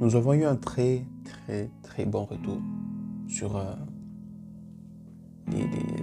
Nous 0.00 0.16
avons 0.16 0.32
eu 0.32 0.46
un 0.46 0.56
très, 0.56 1.04
très, 1.24 1.68
très 1.82 2.06
bon 2.06 2.24
retour 2.24 2.56
sur 3.28 3.54
euh, 3.58 3.74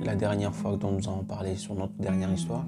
la 0.03 0.15
dernière 0.15 0.53
fois 0.53 0.77
dont 0.77 0.91
nous 0.91 1.09
avons 1.09 1.23
parlé 1.23 1.55
sur 1.55 1.73
notre 1.73 1.93
dernière 1.93 2.31
histoire. 2.31 2.63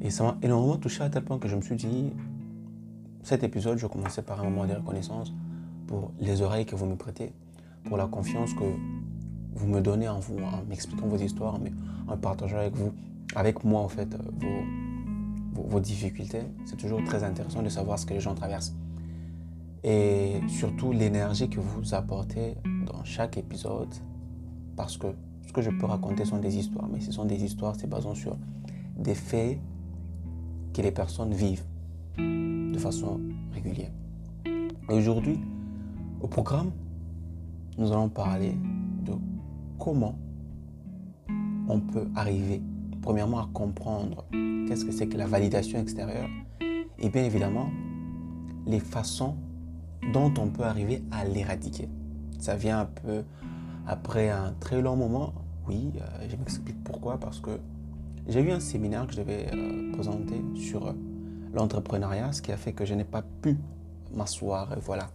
Et 0.00 0.08
ça 0.08 0.24
m'a 0.24 0.38
énormément 0.40 0.78
touché 0.78 1.02
à 1.02 1.10
tel 1.10 1.24
point 1.24 1.38
que 1.38 1.46
je 1.46 1.56
me 1.56 1.60
suis 1.60 1.76
dit, 1.76 2.10
cet 3.22 3.42
épisode, 3.44 3.76
je 3.76 3.86
commençais 3.86 4.22
par 4.22 4.40
un 4.40 4.44
moment 4.44 4.64
de 4.64 4.72
reconnaissance 4.72 5.34
pour 5.86 6.10
les 6.18 6.40
oreilles 6.40 6.64
que 6.64 6.74
vous 6.74 6.86
me 6.86 6.96
prêtez, 6.96 7.34
pour 7.84 7.98
la 7.98 8.06
confiance 8.06 8.54
que 8.54 8.64
vous 9.52 9.66
me 9.66 9.82
donnez 9.82 10.08
en 10.08 10.20
vous, 10.20 10.38
en 10.38 10.64
m'expliquant 10.66 11.06
vos 11.06 11.18
histoires, 11.18 11.58
mais 11.58 11.72
en 12.08 12.16
partageant 12.16 12.56
avec 12.56 12.74
vous, 12.74 12.94
avec 13.34 13.62
moi 13.62 13.82
en 13.82 13.88
fait, 13.88 14.16
vos, 14.40 15.64
vos 15.64 15.80
difficultés. 15.80 16.44
C'est 16.64 16.78
toujours 16.78 17.04
très 17.04 17.22
intéressant 17.24 17.62
de 17.62 17.68
savoir 17.68 17.98
ce 17.98 18.06
que 18.06 18.14
les 18.14 18.20
gens 18.20 18.34
traversent 18.34 18.74
et 19.84 20.40
surtout 20.48 20.92
l'énergie 20.92 21.48
que 21.50 21.60
vous 21.60 21.94
apportez 21.94 22.54
dans 22.86 23.04
chaque 23.04 23.36
épisode 23.36 23.94
parce 24.76 24.96
que 24.96 25.08
ce 25.46 25.52
que 25.52 25.60
je 25.60 25.70
peux 25.70 25.86
raconter 25.86 26.24
sont 26.24 26.38
des 26.38 26.56
histoires, 26.56 26.88
mais 26.90 27.00
ce 27.00 27.12
sont 27.12 27.26
des 27.26 27.44
histoires, 27.44 27.76
c'est 27.76 27.86
basant 27.86 28.14
sur 28.14 28.36
des 28.96 29.14
faits 29.14 29.58
que 30.72 30.80
les 30.80 30.90
personnes 30.90 31.34
vivent 31.34 31.64
de 32.16 32.78
façon 32.78 33.20
régulière. 33.52 33.92
aujourd'hui, 34.88 35.38
au 36.20 36.26
programme, 36.26 36.72
nous 37.76 37.92
allons 37.92 38.08
parler 38.08 38.56
de 39.04 39.12
comment 39.78 40.18
on 41.68 41.80
peut 41.80 42.08
arriver, 42.16 42.62
premièrement, 43.02 43.38
à 43.38 43.48
comprendre 43.52 44.24
qu'est-ce 44.66 44.84
que 44.84 44.92
c'est 44.92 45.06
que 45.06 45.18
la 45.18 45.26
validation 45.26 45.78
extérieure 45.78 46.28
et 46.98 47.08
bien 47.10 47.24
évidemment, 47.24 47.68
les 48.66 48.80
façons 48.80 49.36
dont 50.12 50.32
on 50.38 50.48
peut 50.48 50.64
arriver 50.64 51.02
à 51.10 51.24
l'éradiquer. 51.24 51.88
Ça 52.38 52.56
vient 52.56 52.80
un 52.80 52.86
peu 52.86 53.24
après 53.86 54.30
un 54.30 54.52
très 54.60 54.80
long 54.80 54.96
moment. 54.96 55.32
Oui, 55.68 55.92
euh, 55.96 56.26
je 56.28 56.36
m'explique 56.36 56.82
pourquoi. 56.84 57.18
Parce 57.18 57.40
que 57.40 57.58
j'ai 58.28 58.40
eu 58.40 58.50
un 58.50 58.60
séminaire 58.60 59.06
que 59.06 59.12
je 59.12 59.20
devais 59.20 59.46
euh, 59.52 59.92
présenter 59.92 60.42
sur 60.54 60.86
euh, 60.86 60.92
l'entrepreneuriat, 61.52 62.32
ce 62.32 62.42
qui 62.42 62.52
a 62.52 62.56
fait 62.56 62.72
que 62.72 62.84
je 62.84 62.94
n'ai 62.94 63.04
pas 63.04 63.22
pu 63.22 63.56
m'asseoir 64.14 64.78
voilà, 64.80 65.10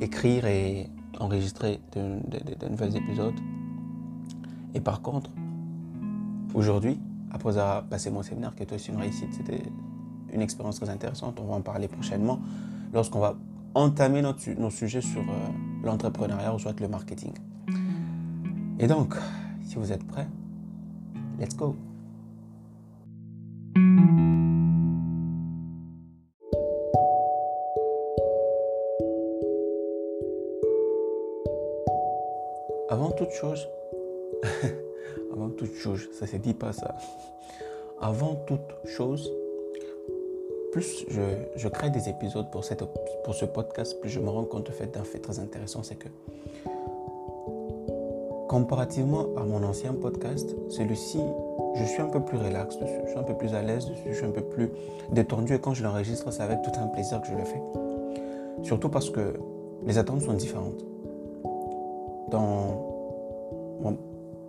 écrire 0.00 0.46
et 0.46 0.88
enregistrer 1.18 1.80
de, 1.92 2.68
nouveaux 2.68 2.96
épisodes. 2.96 3.34
Et 4.74 4.80
par 4.80 5.02
contre, 5.02 5.30
aujourd'hui, 6.54 6.98
après 7.30 7.58
avoir 7.58 7.84
passé 7.84 8.10
mon 8.10 8.22
séminaire, 8.22 8.54
qui 8.54 8.62
était 8.62 8.74
aussi 8.74 8.90
une 8.90 8.96
réussite, 8.96 9.34
c'était 9.34 9.62
une 10.32 10.42
expérience 10.42 10.76
très 10.76 10.88
intéressante, 10.88 11.38
on 11.40 11.46
va 11.46 11.54
en 11.54 11.60
parler 11.60 11.88
prochainement, 11.88 12.40
lorsqu'on 12.92 13.20
va 13.20 13.36
entamer 13.74 14.22
nos 14.22 14.70
sujets 14.70 15.00
sur 15.00 15.20
euh, 15.20 15.48
l'entrepreneuriat 15.84 16.54
ou 16.54 16.58
soit 16.58 16.78
le 16.80 16.88
marketing. 16.88 17.32
Et 18.78 18.86
donc, 18.86 19.14
si 19.62 19.76
vous 19.76 19.92
êtes 19.92 20.06
prêts, 20.06 20.26
let's 21.38 21.56
go. 21.56 21.76
Avant 32.88 33.12
toute 33.12 33.30
chose, 33.30 33.68
avant 35.32 35.50
toute 35.50 35.74
chose, 35.74 36.08
ça 36.12 36.26
se 36.26 36.36
dit 36.36 36.54
pas 36.54 36.72
ça. 36.72 36.96
Avant 38.00 38.34
toute 38.34 38.74
chose, 38.84 39.30
plus 40.72 41.04
je, 41.08 41.68
crée 41.68 41.90
des 41.90 42.08
épisodes 42.08 42.50
pour, 42.50 42.64
ce 42.64 43.44
podcast, 43.44 44.00
plus 44.00 44.10
je 44.10 44.20
me 44.20 44.28
rends 44.28 44.44
compte 44.44 44.70
d'un 44.92 45.04
fait 45.04 45.18
très 45.18 45.38
intéressant, 45.38 45.82
c'est 45.82 45.96
que 45.96 46.08
comparativement 48.48 49.26
à 49.36 49.44
mon 49.44 49.62
ancien 49.62 49.92
podcast, 49.94 50.56
celui-ci, 50.68 51.20
je 51.76 51.84
suis 51.84 52.02
un 52.02 52.08
peu 52.08 52.20
plus 52.20 52.36
relax 52.36 52.78
dessus, 52.78 53.00
je 53.04 53.10
suis 53.10 53.18
un 53.18 53.22
peu 53.22 53.34
plus 53.34 53.54
à 53.54 53.62
l'aise 53.62 53.86
dessus, 53.86 54.08
je 54.10 54.16
suis 54.16 54.26
un 54.26 54.30
peu 54.30 54.42
plus 54.42 54.70
détendu 55.12 55.54
et 55.54 55.60
quand 55.60 55.74
je 55.74 55.84
l'enregistre, 55.84 56.32
c'est 56.32 56.42
avec 56.42 56.62
tout 56.62 56.72
un 56.78 56.88
plaisir 56.88 57.20
que 57.20 57.28
je 57.28 57.34
le 57.34 57.44
fais. 57.44 57.62
Surtout 58.62 58.88
parce 58.88 59.10
que 59.10 59.34
les 59.86 59.98
attentes 59.98 60.22
sont 60.22 60.34
différentes. 60.34 60.84
Dans 62.30 62.90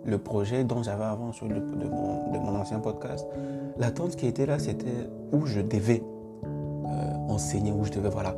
le 0.04 0.18
projet 0.18 0.64
dont 0.64 0.82
j'avais 0.82 1.04
avant 1.04 1.32
sur 1.32 1.46
de, 1.46 1.54
mon, 1.54 2.32
de 2.32 2.38
mon 2.38 2.56
ancien 2.56 2.80
podcast, 2.80 3.26
l'attente 3.78 4.16
qui 4.16 4.26
était 4.26 4.46
là, 4.46 4.58
c'était 4.58 5.08
où 5.32 5.46
je 5.46 5.60
devais 5.60 6.02
enseigner, 7.32 7.72
où 7.72 7.84
je 7.84 7.90
devais 7.90 8.08
voilà, 8.08 8.36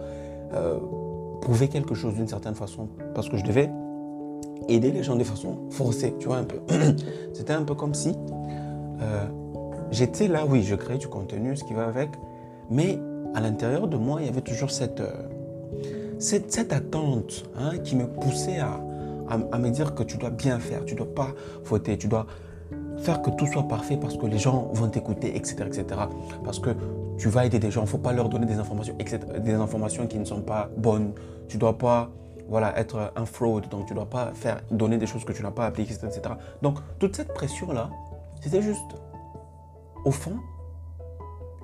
euh, 0.54 0.78
prouver 1.40 1.68
quelque 1.68 1.94
chose 1.94 2.14
d'une 2.14 2.28
certaine 2.28 2.54
façon, 2.54 2.88
parce 3.14 3.28
que 3.28 3.36
je 3.36 3.44
devais 3.44 3.70
aider 4.68 4.92
les 4.92 5.02
gens 5.02 5.16
de 5.16 5.24
façon 5.24 5.58
forcée, 5.70 6.14
tu 6.18 6.28
vois 6.28 6.38
un 6.38 6.44
peu. 6.44 6.60
C'était 7.34 7.52
un 7.52 7.64
peu 7.64 7.74
comme 7.74 7.94
si 7.94 8.14
euh, 9.02 9.26
j'étais 9.90 10.28
là, 10.28 10.46
oui, 10.48 10.62
je 10.62 10.74
crée 10.74 10.96
du 10.96 11.08
contenu, 11.08 11.56
ce 11.56 11.64
qui 11.64 11.74
va 11.74 11.86
avec, 11.86 12.10
mais 12.70 12.98
à 13.34 13.40
l'intérieur 13.40 13.88
de 13.88 13.96
moi, 13.96 14.20
il 14.20 14.26
y 14.26 14.28
avait 14.28 14.40
toujours 14.40 14.70
cette, 14.70 15.00
euh, 15.00 15.12
cette, 16.18 16.52
cette, 16.52 16.72
attente 16.72 17.44
hein, 17.58 17.76
qui 17.78 17.96
me 17.96 18.06
poussait 18.06 18.58
à, 18.58 18.80
à, 19.28 19.58
me 19.58 19.70
dire 19.70 19.94
que 19.94 20.02
tu 20.02 20.16
dois 20.16 20.30
bien 20.30 20.58
faire, 20.58 20.84
tu 20.84 20.94
dois 20.94 21.12
pas 21.12 21.28
fauter, 21.64 21.96
tu 21.98 22.08
dois 22.08 22.26
faire 22.98 23.22
que 23.22 23.30
tout 23.30 23.46
soit 23.46 23.68
parfait 23.68 23.96
parce 23.96 24.16
que 24.16 24.26
les 24.26 24.38
gens 24.38 24.70
vont 24.72 24.88
t'écouter, 24.88 25.36
etc., 25.36 25.64
etc. 25.66 25.84
Parce 26.44 26.58
que 26.58 26.70
tu 27.18 27.28
vas 27.28 27.46
aider 27.46 27.58
des 27.58 27.70
gens, 27.70 27.82
il 27.82 27.84
ne 27.84 27.88
faut 27.88 27.98
pas 27.98 28.12
leur 28.12 28.28
donner 28.28 28.46
des 28.46 28.58
informations, 28.58 28.96
des 29.38 29.52
informations 29.54 30.06
qui 30.06 30.18
ne 30.18 30.24
sont 30.24 30.42
pas 30.42 30.70
bonnes. 30.76 31.12
Tu 31.48 31.58
dois 31.58 31.76
pas 31.78 32.10
voilà, 32.48 32.78
être 32.78 33.12
un 33.16 33.24
fraud, 33.24 33.60
donc 33.70 33.86
tu 33.86 33.94
dois 33.94 34.08
pas 34.08 34.32
faire, 34.34 34.60
donner 34.70 34.98
des 34.98 35.06
choses 35.06 35.24
que 35.24 35.32
tu 35.32 35.42
n'as 35.42 35.50
pas 35.50 35.66
appliquées, 35.66 35.94
etc., 35.94 36.20
Donc 36.62 36.78
toute 36.98 37.16
cette 37.16 37.32
pression-là, 37.32 37.90
c'était 38.42 38.62
juste, 38.62 38.94
au 40.04 40.10
fond, 40.10 40.36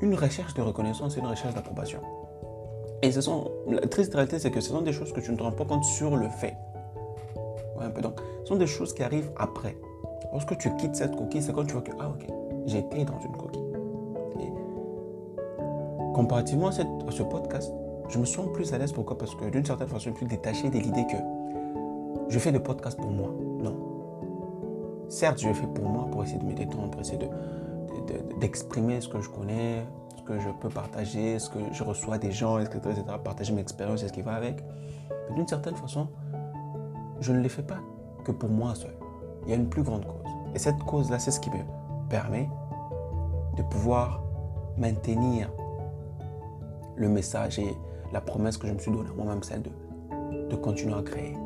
une 0.00 0.14
recherche 0.14 0.54
de 0.54 0.62
reconnaissance 0.62 1.16
et 1.16 1.20
une 1.20 1.26
recherche 1.26 1.54
d'approbation. 1.54 2.00
Et 3.02 3.12
ce 3.12 3.20
sont, 3.20 3.50
la 3.68 3.86
triste 3.86 4.14
réalité, 4.14 4.38
c'est 4.38 4.50
que 4.50 4.60
ce 4.60 4.70
sont 4.70 4.82
des 4.82 4.92
choses 4.92 5.12
que 5.12 5.20
tu 5.20 5.30
ne 5.30 5.36
te 5.36 5.42
rends 5.42 5.52
pas 5.52 5.64
compte 5.64 5.84
sur 5.84 6.16
le 6.16 6.28
fait. 6.28 6.54
Un 7.80 7.90
peu. 7.90 8.00
Donc, 8.00 8.20
ce 8.42 8.48
sont 8.48 8.56
des 8.56 8.66
choses 8.66 8.92
qui 8.92 9.02
arrivent 9.02 9.30
après. 9.36 9.76
Lorsque 10.32 10.56
tu 10.58 10.74
quittes 10.76 10.94
cette 10.94 11.16
coquille, 11.16 11.42
c'est 11.42 11.52
quand 11.52 11.64
tu 11.64 11.72
vois 11.72 11.82
que, 11.82 11.92
ah 11.98 12.08
ok, 12.08 12.26
j'étais 12.66 13.04
dans 13.04 13.18
une 13.20 13.36
coquille. 13.36 13.64
Et 14.40 14.52
comparativement 16.14 16.68
à, 16.68 16.72
ce 16.72 17.22
podcast, 17.22 17.72
je 18.08 18.18
me 18.18 18.24
sens 18.24 18.46
plus 18.52 18.72
à 18.72 18.78
l'aise. 18.78 18.92
Pourquoi? 18.92 19.18
Parce 19.18 19.34
que 19.34 19.48
d'une 19.48 19.64
certaine 19.64 19.88
façon, 19.88 19.98
je 19.98 20.10
suis 20.10 20.12
plus 20.12 20.26
détaché 20.26 20.70
de 20.70 20.78
l'idée 20.78 21.06
que 21.06 21.16
je 22.28 22.38
fais 22.38 22.52
le 22.52 22.62
podcast 22.62 22.98
pour 22.98 23.10
moi. 23.10 23.34
Non. 23.60 23.76
Certes, 25.08 25.40
je 25.40 25.48
le 25.48 25.54
fais 25.54 25.66
pour 25.66 25.88
moi, 25.88 26.06
pour 26.12 26.22
essayer 26.22 26.38
de 26.38 26.44
me 26.44 26.52
détendre, 26.52 26.90
pour 26.90 27.00
essayer 27.00 27.18
d'exprimer 28.38 28.96
de, 28.96 29.00
ce 29.00 29.08
que 29.08 29.20
je 29.20 29.28
connais, 29.28 29.84
ce 30.16 30.22
que 30.22 30.38
je 30.38 30.48
peux 30.60 30.68
partager, 30.68 31.40
ce 31.40 31.50
que 31.50 31.58
je 31.72 31.82
reçois 31.82 32.18
des 32.18 32.30
gens, 32.30 32.60
etc. 32.60 32.78
etc. 32.90 33.04
partager 33.24 33.52
mes 33.52 33.62
expériences 33.62 34.04
et 34.04 34.08
ce 34.08 34.12
qui 34.12 34.22
va 34.22 34.34
avec. 34.34 34.62
D'une 35.34 35.48
certaine 35.48 35.74
façon, 35.74 36.08
je 37.20 37.32
ne 37.32 37.40
le 37.40 37.48
fais 37.48 37.62
pas 37.62 37.80
que 38.24 38.32
pour 38.32 38.50
moi 38.50 38.74
seul 38.74 38.94
il 39.44 39.50
y 39.50 39.52
a 39.52 39.56
une 39.56 39.68
plus 39.68 39.82
grande 39.82 40.04
cause. 40.04 40.32
Et 40.54 40.58
cette 40.58 40.78
cause-là, 40.78 41.18
c'est 41.18 41.30
ce 41.30 41.40
qui 41.40 41.50
me 41.50 41.62
permet 42.08 42.48
de 43.56 43.62
pouvoir 43.62 44.22
maintenir 44.76 45.50
le 46.96 47.08
message 47.08 47.58
et 47.58 47.74
la 48.12 48.20
promesse 48.20 48.56
que 48.56 48.66
je 48.66 48.72
me 48.72 48.78
suis 48.78 48.90
donnée 48.90 49.08
moi-même, 49.16 49.42
celle 49.42 49.62
de, 49.62 49.70
de 50.48 50.56
continuer 50.56 50.94
à 50.94 51.02
créer, 51.02 51.36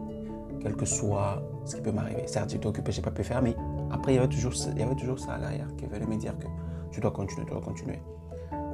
quel 0.60 0.74
que 0.74 0.86
soit 0.86 1.42
ce 1.64 1.76
qui 1.76 1.82
peut 1.82 1.92
m'arriver. 1.92 2.26
Certes, 2.26 2.50
j'étais 2.50 2.66
occupé, 2.66 2.92
je 2.92 3.00
n'ai 3.00 3.04
pas 3.04 3.10
pu 3.10 3.22
faire, 3.22 3.42
mais 3.42 3.54
après, 3.90 4.12
il 4.12 4.16
y 4.16 4.18
avait 4.18 4.28
toujours, 4.28 4.52
il 4.72 4.78
y 4.78 4.82
avait 4.82 4.94
toujours 4.96 5.18
ça 5.18 5.34
à 5.34 5.38
l'arrière 5.38 5.68
qui 5.76 5.86
venait 5.86 6.06
me 6.06 6.16
dire 6.16 6.36
que 6.38 6.46
tu 6.90 7.00
dois 7.00 7.10
continuer, 7.10 7.46
tu 7.46 7.52
dois 7.52 7.62
continuer. 7.62 8.00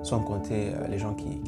Sans 0.03 0.21
compter 0.21 0.73
euh, 0.75 0.87
les 0.89 0.99
gens 0.99 1.15
qui, 1.15 1.43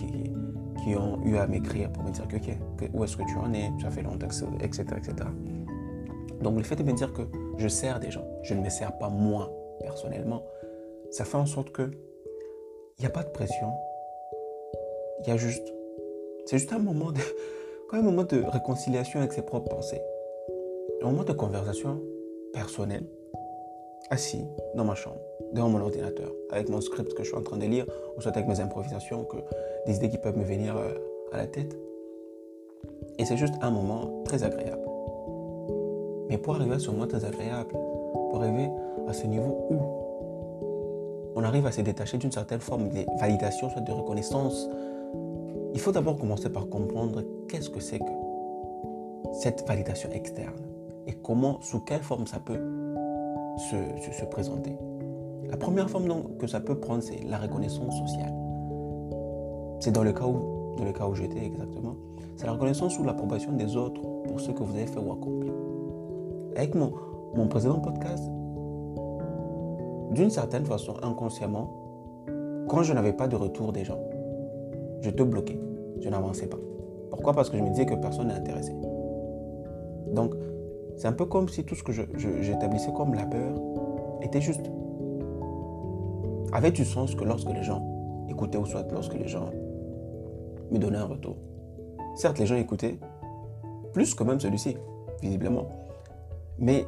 qui, 0.83 0.97
ont 0.97 1.25
eu 1.25 1.37
à 1.37 1.47
m'écrire 1.47 1.91
pour 1.93 2.05
me 2.05 2.11
dire 2.11 2.27
que, 2.29 2.37
ok, 2.37 2.91
où 2.93 3.05
est-ce 3.05 3.17
que 3.17 3.23
tu 3.23 3.37
en 3.37 3.53
es, 3.53 3.71
ça 3.81 3.91
fait 3.91 4.03
longtemps, 4.03 4.27
etc., 4.61 4.85
etc. 4.97 5.29
Donc 6.41 6.57
le 6.57 6.65
fait 6.65 6.77
de 6.77 6.83
me 6.83 6.93
dire 6.93 7.13
que 7.13 7.23
je 7.59 7.69
sers 7.69 8.01
des 8.01 8.11
gens, 8.11 8.27
je 8.43 8.55
ne 8.55 8.61
me 8.61 8.69
sers 8.69 8.97
pas 8.99 9.09
moi 9.09 9.51
personnellement, 9.81 10.43
ça 11.11 11.25
fait 11.25 11.37
en 11.37 11.47
sorte 11.47 11.71
que 11.71 11.91
il 12.99 13.03
n'y 13.03 13.07
a 13.07 13.11
pas 13.11 13.23
de 13.23 13.31
pression. 13.31 13.73
Il 15.21 15.29
y 15.29 15.31
a 15.31 15.37
juste, 15.37 15.73
c'est 16.47 16.59
juste 16.59 16.73
un 16.73 16.79
moment 16.79 17.13
de, 17.13 17.21
un 17.93 18.03
moment 18.03 18.25
de 18.25 18.43
réconciliation 18.43 19.21
avec 19.21 19.33
ses 19.33 19.43
propres 19.43 19.69
pensées, 19.69 20.01
un 21.03 21.07
moment 21.07 21.25
de 21.25 21.33
conversation 21.33 22.01
personnelle, 22.53 23.07
assis 24.13 24.45
dans 24.75 24.85
ma 24.85 24.95
chambre, 24.95 25.21
devant 25.55 25.71
mon 25.71 25.81
ordinateur, 25.81 26.31
avec 26.51 26.69
mon 26.69 26.83
script 26.83 27.15
que 27.15 27.23
je 27.23 27.29
suis 27.29 27.37
en 27.37 27.43
train 27.43 27.57
de 27.57 27.65
lire, 27.65 27.87
ou 28.17 28.21
soit 28.21 28.37
avec 28.37 28.47
mes 28.47 28.61
improvisations, 28.61 29.25
que, 29.25 29.39
des 29.87 29.97
idées 29.97 30.11
qui 30.11 30.19
peuvent 30.19 30.37
me 30.37 30.45
venir 30.45 30.77
euh, 30.77 30.93
à 31.33 31.39
la 31.39 31.47
tête. 31.47 31.75
Et 33.19 33.25
c'est 33.25 33.39
juste 33.39 33.55
un 33.63 33.71
moment 33.71 34.23
très 34.25 34.45
agréable. 34.45 34.87
Mais 36.29 36.37
pour 36.37 36.57
arriver 36.57 36.75
à 36.75 36.79
ce 36.79 36.91
moment 36.91 37.07
très 37.07 37.25
agréable, 37.25 37.71
pour 37.73 38.43
arriver 38.43 38.69
à 39.09 39.15
ce 39.15 39.27
niveau 39.27 39.67
où 39.71 39.79
on 41.35 41.43
arrive 41.43 41.65
à 41.67 41.73
se 41.73 41.81
détacher 41.81 42.19
d'une 42.19 42.33
certaine 42.33 42.61
forme 42.61 42.91
de 42.91 43.07
validation, 43.19 43.71
soit 43.71 43.81
de 43.81 43.93
reconnaissance, 43.93 44.69
il 45.73 45.81
faut 45.81 45.93
d'abord 45.93 46.19
commencer 46.19 46.51
par 46.51 46.69
comprendre 46.69 47.23
qu'est-ce 47.49 47.71
que 47.71 47.81
c'est 47.81 47.99
que 47.99 48.13
cette 49.41 49.67
validation 49.67 50.11
externe 50.11 50.67
et 51.07 51.15
comment, 51.15 51.63
sous 51.63 51.81
quelle 51.81 52.03
forme 52.03 52.27
ça 52.27 52.39
peut 52.39 52.82
se, 53.59 54.13
se, 54.13 54.25
présenter. 54.25 54.77
La 55.49 55.57
première 55.57 55.91
forme 55.91 56.37
que 56.39 56.47
ça 56.47 56.61
peut 56.61 56.79
prendre, 56.79 57.03
c'est 57.03 57.23
la 57.25 57.39
reconnaissance 57.39 57.97
sociale. 57.99 58.33
C'est 59.81 59.93
dans 59.93 60.05
le 60.05 60.13
cas 60.13 60.25
où, 60.25 60.77
dans 60.77 60.85
le 60.85 60.93
cas 60.93 61.07
où 61.07 61.15
j'étais 61.15 61.45
exactement, 61.45 61.97
c'est 62.37 62.47
la 62.47 62.53
reconnaissance 62.53 62.99
ou 62.99 63.05
l'approbation 63.05 63.53
des 63.53 63.77
autres 63.77 64.01
pour 64.27 64.41
ce 64.41 64.51
que 64.51 64.63
vous 64.63 64.75
avez 64.75 64.87
fait 64.87 64.99
ou 64.99 65.13
accompli. 65.13 65.51
Avec 66.57 66.75
mon, 66.75 66.93
mon 67.35 67.49
précédent 67.49 67.81
podcast, 67.81 68.25
d'une 70.13 70.31
certaine 70.31 70.65
façon, 70.65 70.95
inconsciemment, 71.03 71.71
quand 72.69 72.83
je 72.83 72.93
n'avais 72.93 73.13
pas 73.13 73.29
de 73.29 73.37
retour 73.37 73.73
des 73.73 73.85
gens, 73.85 73.99
je 75.01 75.11
te 75.11 75.23
bloquais, 75.23 75.61
je 76.01 76.09
n'avançais 76.09 76.47
pas. 76.47 76.59
Pourquoi? 77.11 77.33
Parce 77.35 77.51
que 77.51 77.59
je 77.59 77.63
me 77.63 77.71
disais 77.71 77.87
que 77.87 77.95
personne 77.95 78.29
n'est 78.29 78.35
intéressé. 78.35 78.75
Donc, 80.13 80.35
c'est 81.03 81.09
un 81.09 81.13
peu 81.13 81.27
comme 81.27 81.49
si 81.49 81.65
tout 81.65 81.75
ce 81.75 81.83
que 81.83 81.91
j'établissais 81.91 82.93
comme 82.93 83.13
labeur 83.15 83.61
était 84.21 84.41
juste. 84.41 84.71
Avait 86.53 86.71
du 86.71 86.85
sens 86.85 87.17
que 87.17 87.25
lorsque 87.25 87.49
les 87.49 87.65
gens 87.65 87.83
écoutaient 88.29 88.59
ou 88.59 88.67
soit 88.67 88.87
lorsque 88.93 89.15
les 89.15 89.27
gens 89.27 89.51
me 90.71 90.79
donnaient 90.79 90.99
un 90.99 91.07
retour. 91.07 91.35
Certes, 92.15 92.39
les 92.39 92.47
gens 92.47 92.55
écoutaient, 92.55 93.01
plus 93.93 94.15
que 94.15 94.23
même 94.23 94.39
celui-ci, 94.39 94.77
visiblement. 95.21 95.67
Mais 96.61 96.87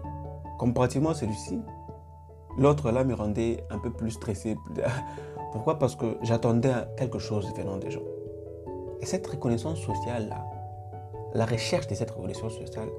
comparativement 0.60 1.10
à 1.10 1.14
celui-ci, 1.14 1.58
l'autre 2.56 2.92
là 2.92 3.02
me 3.02 3.14
rendait 3.14 3.64
un 3.68 3.80
peu 3.80 3.90
plus 3.90 4.12
stressé. 4.12 4.56
Pourquoi? 5.52 5.80
Parce 5.80 5.96
que 5.96 6.18
j'attendais 6.22 6.72
quelque 6.96 7.18
chose 7.18 7.52
venant 7.56 7.78
des 7.78 7.90
gens. 7.90 8.06
Et 9.00 9.06
cette 9.06 9.26
reconnaissance 9.26 9.80
sociale-là, 9.80 10.46
la 11.34 11.46
recherche 11.46 11.88
de 11.88 11.96
cette 11.96 12.12
reconnaissance 12.12 12.54
sociale, 12.54 12.90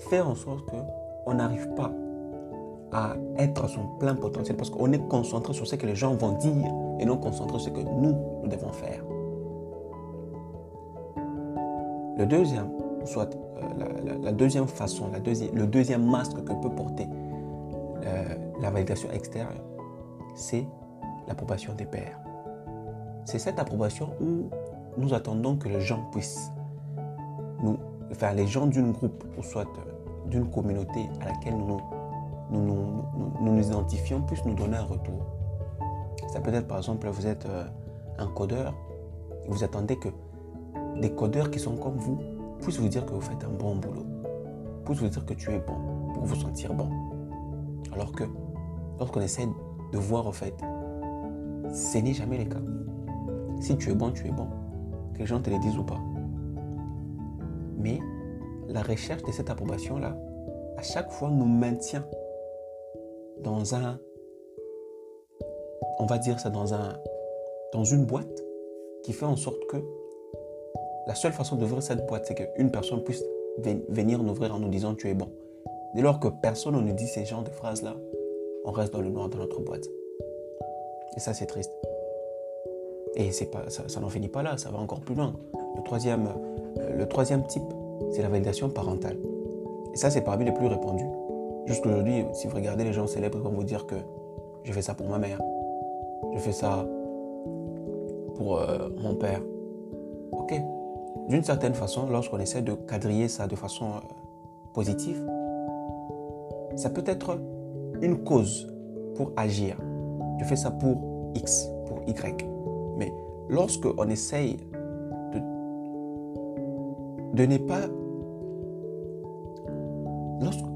fait 0.00 0.20
en 0.20 0.34
sorte 0.34 0.64
qu'on 0.66 1.34
n'arrive 1.34 1.68
pas 1.74 1.92
à 2.92 3.14
être 3.38 3.64
à 3.64 3.68
son 3.68 3.86
plein 3.98 4.14
potentiel 4.14 4.56
parce 4.56 4.70
qu'on 4.70 4.90
est 4.92 5.08
concentré 5.08 5.52
sur 5.52 5.66
ce 5.66 5.76
que 5.76 5.86
les 5.86 5.94
gens 5.94 6.14
vont 6.14 6.32
dire 6.32 6.70
et 6.98 7.04
non 7.04 7.16
concentré 7.16 7.58
sur 7.58 7.68
ce 7.68 7.70
que 7.70 7.80
nous, 7.80 8.16
nous 8.42 8.48
devons 8.48 8.72
faire. 8.72 9.02
Le 12.18 12.26
deuxième, 12.26 12.68
soit 13.04 13.30
euh, 13.32 14.18
la, 14.20 14.32
deuxième 14.32 14.66
façon, 14.66 15.08
la 15.12 15.20
deuxième, 15.20 15.54
le 15.54 15.66
deuxième 15.66 16.04
masque 16.04 16.42
que 16.44 16.52
peut 16.52 16.70
porter 16.70 17.06
euh, 18.04 18.24
la 18.60 18.70
validation 18.70 19.10
extérieure, 19.10 19.64
c'est 20.34 20.66
l'approbation 21.28 21.72
des 21.74 21.86
pairs. 21.86 22.18
C'est 23.24 23.38
cette 23.38 23.58
approbation 23.58 24.10
où 24.20 24.50
nous 24.98 25.14
attendons 25.14 25.56
que 25.56 25.68
les 25.68 25.80
gens 25.80 26.02
puissent 26.12 26.50
nous, 28.20 28.26
enfin 28.26 28.34
les 28.34 28.46
gens 28.46 28.66
d'une 28.66 28.92
groupe 28.92 29.24
ou 29.38 29.42
soit 29.42 29.66
d'une 30.26 30.50
communauté 30.50 31.08
à 31.20 31.26
laquelle 31.26 31.56
nous 31.56 31.80
nous, 32.52 33.04
nous, 33.40 33.60
identifions 33.60 34.22
puissent 34.22 34.44
nous 34.44 34.54
donner 34.54 34.76
un 34.76 34.84
retour. 34.84 35.24
Ça 36.32 36.40
peut 36.40 36.52
être 36.52 36.66
par 36.66 36.78
exemple, 36.78 37.08
vous 37.08 37.26
êtes 37.26 37.46
euh, 37.46 37.64
un 38.18 38.26
codeur 38.26 38.74
et 39.44 39.48
vous 39.48 39.62
attendez 39.62 39.96
que 39.96 40.08
des 41.00 41.12
codeurs 41.12 41.50
qui 41.50 41.60
sont 41.60 41.76
comme 41.76 41.96
vous 41.96 42.18
puissent 42.60 42.78
vous 42.80 42.88
dire 42.88 43.06
que 43.06 43.12
vous 43.12 43.20
faites 43.20 43.44
un 43.44 43.50
bon 43.50 43.76
boulot, 43.76 44.04
puissent 44.84 44.98
vous 44.98 45.08
dire 45.08 45.24
que 45.24 45.34
tu 45.34 45.52
es 45.52 45.60
bon, 45.60 46.12
pour 46.12 46.24
vous 46.24 46.34
sentir 46.34 46.74
bon. 46.74 46.88
Alors 47.92 48.10
que 48.12 48.24
lorsqu'on 48.98 49.20
essaie 49.20 49.46
de 49.92 49.98
voir 49.98 50.26
au 50.26 50.32
fait, 50.32 50.54
ce 51.72 51.98
n'est 51.98 52.14
jamais 52.14 52.38
le 52.38 52.44
cas. 52.46 52.60
Si 53.60 53.76
tu 53.76 53.90
es 53.90 53.94
bon, 53.94 54.10
tu 54.10 54.26
es 54.26 54.32
bon. 54.32 54.48
Que 55.14 55.20
les 55.20 55.26
gens 55.26 55.40
te 55.40 55.50
le 55.50 55.58
disent 55.58 55.78
ou 55.78 55.84
pas. 55.84 56.00
Mais 57.78 58.00
la 58.72 58.82
recherche 58.82 59.22
de 59.22 59.32
cette 59.32 59.50
approbation-là, 59.50 60.16
à 60.76 60.82
chaque 60.82 61.10
fois, 61.10 61.28
nous 61.28 61.46
maintient 61.46 62.06
dans 63.38 63.74
un, 63.74 63.98
on 65.98 66.06
va 66.06 66.18
dire 66.18 66.38
ça, 66.40 66.50
dans, 66.50 66.74
un, 66.74 66.96
dans 67.72 67.84
une 67.84 68.04
boîte 68.04 68.44
qui 69.02 69.12
fait 69.12 69.26
en 69.26 69.36
sorte 69.36 69.64
que 69.66 69.76
la 71.06 71.14
seule 71.14 71.32
façon 71.32 71.56
d'ouvrir 71.56 71.82
cette 71.82 72.06
boîte, 72.06 72.26
c'est 72.26 72.34
qu'une 72.34 72.70
personne 72.70 73.02
puisse 73.02 73.24
venir 73.88 74.22
nous 74.22 74.30
ouvrir 74.30 74.54
en 74.54 74.58
nous 74.58 74.68
disant 74.68 74.94
tu 74.94 75.08
es 75.08 75.14
bon. 75.14 75.28
Dès 75.94 76.02
lors 76.02 76.20
que 76.20 76.28
personne 76.28 76.76
ne 76.76 76.80
nous 76.80 76.92
dit 76.92 77.06
ces 77.06 77.24
genres 77.24 77.42
de 77.42 77.50
phrases-là, 77.50 77.96
on 78.64 78.70
reste 78.70 78.92
dans 78.92 79.00
le 79.00 79.10
noir 79.10 79.28
dans 79.28 79.38
notre 79.38 79.60
boîte. 79.60 79.86
Et 81.16 81.20
ça, 81.20 81.34
c'est 81.34 81.46
triste. 81.46 81.72
Et 83.16 83.32
c'est 83.32 83.50
pas, 83.50 83.68
ça, 83.68 83.88
ça 83.88 84.00
n'en 84.00 84.08
finit 84.08 84.28
pas 84.28 84.42
là, 84.42 84.56
ça 84.56 84.70
va 84.70 84.78
encore 84.78 85.00
plus 85.00 85.16
loin. 85.16 85.34
Le 85.76 85.82
troisième, 85.82 86.28
euh, 86.78 86.96
le 86.96 87.08
troisième 87.08 87.44
type, 87.46 87.64
c'est 88.10 88.22
la 88.22 88.28
validation 88.28 88.68
parentale. 88.68 89.16
Et 89.92 89.96
ça, 89.96 90.10
c'est 90.10 90.22
parmi 90.22 90.44
les 90.44 90.52
plus 90.52 90.66
répandus. 90.66 91.06
Jusqu'aujourd'hui, 91.66 92.24
si 92.32 92.46
vous 92.46 92.56
regardez 92.56 92.84
les 92.84 92.92
gens 92.92 93.06
célèbres, 93.06 93.38
ils 93.38 93.44
vont 93.44 93.50
vous 93.50 93.64
dire 93.64 93.86
que 93.86 93.96
je 94.64 94.72
fais 94.72 94.82
ça 94.82 94.94
pour 94.94 95.08
ma 95.08 95.18
mère. 95.18 95.40
Je 96.34 96.38
fais 96.38 96.52
ça 96.52 96.86
pour 98.36 98.58
euh, 98.58 98.88
mon 99.02 99.14
père. 99.14 99.42
Ok. 100.32 100.54
D'une 101.28 101.44
certaine 101.44 101.74
façon, 101.74 102.08
lorsqu'on 102.08 102.38
essaie 102.38 102.62
de 102.62 102.72
quadriller 102.72 103.28
ça 103.28 103.46
de 103.46 103.56
façon 103.56 103.86
euh, 103.86 104.00
positive, 104.72 105.24
ça 106.76 106.90
peut 106.90 107.04
être 107.06 107.38
une 108.00 108.24
cause 108.24 108.72
pour 109.14 109.32
agir. 109.36 109.76
Je 110.38 110.44
fais 110.44 110.56
ça 110.56 110.70
pour 110.70 111.30
X, 111.34 111.68
pour 111.86 112.00
Y. 112.06 112.46
Mais 112.96 113.12
lorsqu'on 113.48 114.08
essaye 114.08 114.56
de, 114.56 114.69
de 117.34 117.46
ne 117.46 117.58
pas 117.58 117.88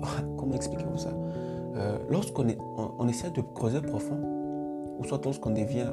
comment 0.36 0.54
expliquez-vous 0.54 0.98
ça? 0.98 1.10
Euh, 1.76 1.98
Lorsqu'on 2.08 2.46
on, 2.98 3.08
essaie 3.08 3.30
de 3.30 3.40
creuser 3.40 3.80
profond, 3.80 4.18
ou 4.98 5.04
soit 5.04 5.24
lorsqu'on 5.24 5.50
devient 5.50 5.90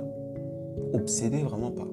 obsédé 0.94 1.40
vraiment 1.40 1.72
par, 1.72 1.88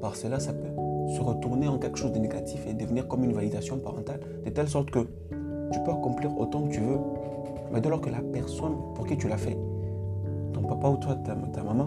par 0.00 0.16
cela, 0.16 0.40
ça 0.40 0.52
peut 0.52 0.68
se 1.14 1.20
retourner 1.20 1.68
en 1.68 1.78
quelque 1.78 1.98
chose 1.98 2.12
de 2.12 2.18
négatif 2.18 2.66
et 2.66 2.74
devenir 2.74 3.06
comme 3.08 3.24
une 3.24 3.32
validation 3.32 3.78
parentale, 3.78 4.20
de 4.44 4.50
telle 4.50 4.68
sorte 4.68 4.90
que 4.90 5.00
tu 5.72 5.80
peux 5.84 5.90
accomplir 5.90 6.36
autant 6.38 6.62
que 6.62 6.72
tu 6.72 6.80
veux, 6.80 6.98
mais 7.72 7.80
dès 7.80 7.88
lors 7.88 8.00
que 8.00 8.10
la 8.10 8.20
personne 8.20 8.74
pour 8.94 9.06
qui 9.06 9.16
tu 9.16 9.28
l'as 9.28 9.36
fait, 9.36 9.56
ton 10.52 10.62
papa 10.62 10.88
ou 10.88 10.96
toi, 10.96 11.16
ta, 11.16 11.34
ta 11.34 11.62
maman, 11.62 11.86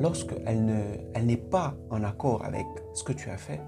lorsqu'elle 0.00 0.64
n'est 0.64 1.08
elle 1.14 1.38
pas 1.38 1.74
en 1.90 2.02
accord 2.02 2.44
avec 2.44 2.66
ce 2.94 3.04
que 3.04 3.12
tu 3.12 3.30
as 3.30 3.36
fait, 3.36 3.60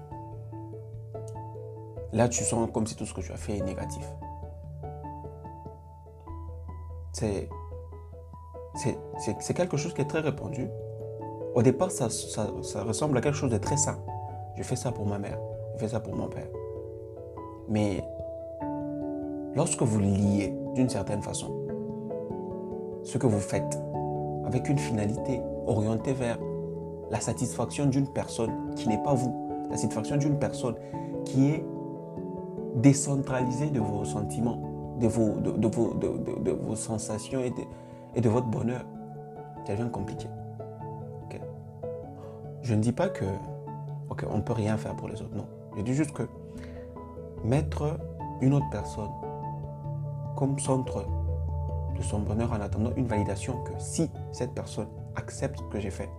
là 2.13 2.29
tu 2.29 2.43
sens 2.43 2.69
comme 2.73 2.87
si 2.87 2.95
tout 2.95 3.05
ce 3.05 3.13
que 3.13 3.21
tu 3.21 3.31
as 3.31 3.37
fait 3.37 3.57
est 3.57 3.63
négatif. 3.63 4.03
c'est 7.17 7.49
quelque 9.53 9.77
chose 9.77 9.93
qui 9.93 10.01
est 10.01 10.05
très 10.05 10.19
répandu. 10.19 10.67
Au 11.55 11.63
départ, 11.63 11.89
ça, 11.89 12.07
ressemble 12.83 13.17
à 13.17 13.21
quelque 13.21 13.35
chose 13.35 13.49
de 13.49 13.57
très 13.57 13.77
sain. 13.77 13.97
Je 14.55 14.63
fais 14.63 14.75
ça 14.75 14.91
pour 14.91 15.07
ma 15.07 15.17
mère, 15.17 15.39
je 15.73 15.79
fais 15.79 15.87
ça 15.87 15.99
pour 15.99 16.15
mon 16.15 16.27
père. 16.27 16.47
Mais 17.69 18.03
lorsque 19.55 19.81
vous 19.81 19.99
liez 19.99 20.53
d'une 20.75 20.89
certaine 20.89 21.21
façon 21.21 21.53
ce 23.03 23.17
que 23.17 23.27
vous 23.27 23.39
faites 23.39 23.79
avec 24.45 24.69
une 24.69 24.77
finalité 24.77 25.41
orientée 25.65 26.13
vers 26.13 26.37
la 27.09 27.19
satisfaction 27.19 27.85
d'une 27.85 28.07
personne 28.07 28.73
qui 28.75 28.87
n'est 28.87 29.01
pas 29.01 29.13
vous, 29.13 29.67
la 29.69 29.77
satisfaction 29.77 30.17
d'une 30.17 30.37
personne 30.37 30.75
qui 31.25 31.49
est 31.49 31.65
décentralisée 32.77 33.69
de 33.69 33.79
vos 33.79 34.05
sentiments, 34.05 34.97
de 34.99 35.07
vos, 35.07 35.35
de, 35.39 35.67
vos, 35.67 35.93
de, 35.93 36.51
vos 36.51 36.75
sensations 36.75 37.41
et 37.41 37.49
de, 37.49 37.61
et 38.15 38.21
de 38.21 38.29
votre 38.29 38.47
bonheur, 38.47 38.85
ça 39.65 39.73
devient 39.73 39.89
compliqué. 39.91 40.27
Je 42.63 42.75
ne 42.75 42.81
dis 42.81 42.91
pas 42.91 43.07
que 43.07 43.23
on 44.29 44.37
ne 44.37 44.41
peut 44.41 44.51
rien 44.51 44.75
faire 44.75 44.93
pour 44.95 45.07
les 45.07 45.21
autres, 45.21 45.35
non. 45.35 45.45
Je 45.77 45.83
dis 45.83 45.93
juste 45.93 46.11
que 46.11 46.23
mettre 47.45 47.97
une 48.41 48.53
autre 48.53 48.65
personne 48.71 49.09
comme 50.35 50.59
centre 50.59 51.05
de 51.95 52.01
son 52.01 52.19
bonheur 52.19 52.51
en 52.51 52.59
attendant 52.59 52.91
une 52.97 53.05
validation 53.05 53.63
que 53.63 53.71
si 53.77 54.09
cette 54.33 54.51
personne 54.51 54.87
accepte 55.15 55.59
ce 55.59 55.63
que 55.65 55.79
j'ai 55.79 55.89
fait 55.91 56.09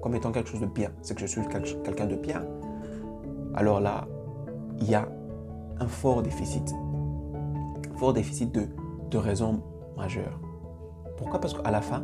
comme 0.00 0.14
étant 0.14 0.32
quelque 0.32 0.48
chose 0.48 0.60
de 0.60 0.66
bien, 0.66 0.90
c'est 1.02 1.14
que 1.14 1.20
je 1.20 1.26
suis 1.26 1.42
quelqu'un 1.84 2.06
de 2.06 2.16
bien, 2.16 2.42
alors 3.54 3.80
là, 3.80 4.06
il 4.78 4.88
y 4.88 4.94
a 4.94 5.06
un 5.80 5.88
fort 5.88 6.22
déficit 6.22 6.74
fort 8.00 8.14
déficit 8.14 8.50
de, 8.50 8.66
de 9.10 9.18
raisons 9.18 9.60
majeures. 9.94 10.40
Pourquoi? 11.18 11.38
Parce 11.38 11.52
qu'à 11.52 11.70
la 11.70 11.82
fin, 11.82 12.02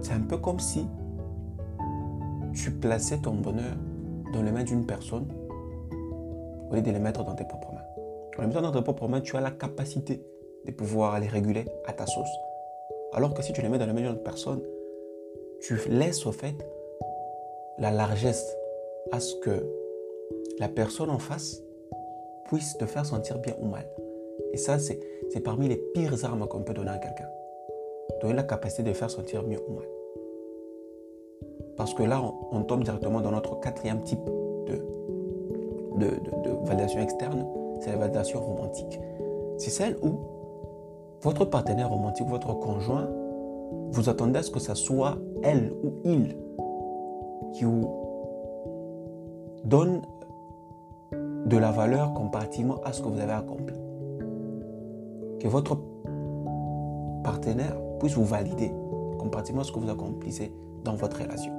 c'est 0.00 0.14
un 0.14 0.20
peu 0.20 0.36
comme 0.36 0.58
si 0.58 0.84
tu 2.52 2.72
plaçais 2.72 3.18
ton 3.18 3.34
bonheur 3.34 3.76
dans 4.32 4.42
les 4.42 4.50
mains 4.50 4.64
d'une 4.64 4.84
personne 4.84 5.28
au 6.70 6.74
lieu 6.74 6.82
de 6.82 6.90
les 6.90 6.98
mettre 6.98 7.24
dans 7.24 7.36
tes 7.36 7.44
propres 7.44 7.72
mains. 7.72 7.86
En 8.36 8.42
les 8.42 8.48
mettant 8.48 8.62
dans 8.62 8.72
tes 8.72 8.82
propres 8.82 9.06
mains, 9.06 9.20
tu 9.20 9.36
as 9.36 9.40
la 9.40 9.52
capacité 9.52 10.26
de 10.66 10.72
pouvoir 10.72 11.20
les 11.20 11.28
réguler 11.28 11.64
à 11.86 11.92
ta 11.92 12.04
sauce. 12.04 12.36
Alors 13.12 13.32
que 13.32 13.42
si 13.42 13.52
tu 13.52 13.62
les 13.62 13.68
mets 13.68 13.78
dans 13.78 13.86
les 13.86 13.92
mains 13.92 14.10
d'une 14.10 14.22
personne, 14.24 14.60
tu 15.60 15.78
laisses 15.88 16.26
au 16.26 16.32
fait 16.32 16.56
la 17.78 17.92
largesse 17.92 18.56
à 19.12 19.20
ce 19.20 19.36
que 19.36 19.64
la 20.58 20.68
personne 20.68 21.10
en 21.10 21.18
face 21.18 21.62
puisse 22.46 22.76
te 22.76 22.86
faire 22.86 23.06
sentir 23.06 23.38
bien 23.38 23.54
ou 23.60 23.66
mal. 23.66 23.86
Et 24.52 24.56
ça, 24.56 24.78
c'est 24.78 25.00
parmi 25.42 25.68
les 25.68 25.76
pires 25.76 26.24
armes 26.24 26.46
qu'on 26.46 26.62
peut 26.62 26.74
donner 26.74 26.90
à 26.90 26.98
quelqu'un. 26.98 27.28
Donner 28.20 28.34
la 28.34 28.42
capacité 28.42 28.82
de 28.82 28.92
faire 28.92 29.10
sentir 29.10 29.42
mieux 29.42 29.60
ou 29.68 29.74
mal. 29.74 29.88
Parce 31.76 31.94
que 31.94 32.02
là, 32.02 32.22
on, 32.50 32.62
tombe 32.62 32.84
directement 32.84 33.20
dans 33.20 33.30
notre 33.30 33.58
quatrième 33.60 34.02
type 34.02 34.24
de, 34.66 34.76
de, 35.96 36.06
de 36.06 36.66
validation 36.66 37.00
externe, 37.00 37.46
c'est 37.80 37.90
la 37.90 37.96
validation 37.96 38.40
romantique. 38.40 39.00
C'est 39.56 39.70
celle 39.70 39.96
où 40.02 40.20
votre 41.22 41.44
partenaire 41.44 41.88
romantique, 41.88 42.26
votre 42.28 42.52
conjoint, 42.54 43.08
vous 43.90 44.08
attendez 44.08 44.40
à 44.40 44.42
ce 44.42 44.50
que 44.50 44.60
ce 44.60 44.74
soit 44.74 45.16
elle 45.42 45.72
ou 45.82 45.94
il 46.04 46.36
qui 47.52 47.64
vous 47.64 47.88
donne 49.64 50.02
de 51.46 51.56
la 51.56 51.70
valeur 51.70 52.14
comparativement 52.14 52.80
à 52.84 52.92
ce 52.92 53.02
que 53.02 53.08
vous 53.08 53.20
avez 53.20 53.32
accompli. 53.32 53.76
Que 55.40 55.48
votre 55.48 55.78
partenaire 57.24 57.76
puisse 57.98 58.14
vous 58.14 58.24
valider 58.24 58.70
comparativement 59.18 59.62
à 59.62 59.64
ce 59.64 59.72
que 59.72 59.78
vous 59.78 59.90
accomplissez 59.90 60.52
dans 60.84 60.94
votre 60.94 61.20
relation. 61.20 61.52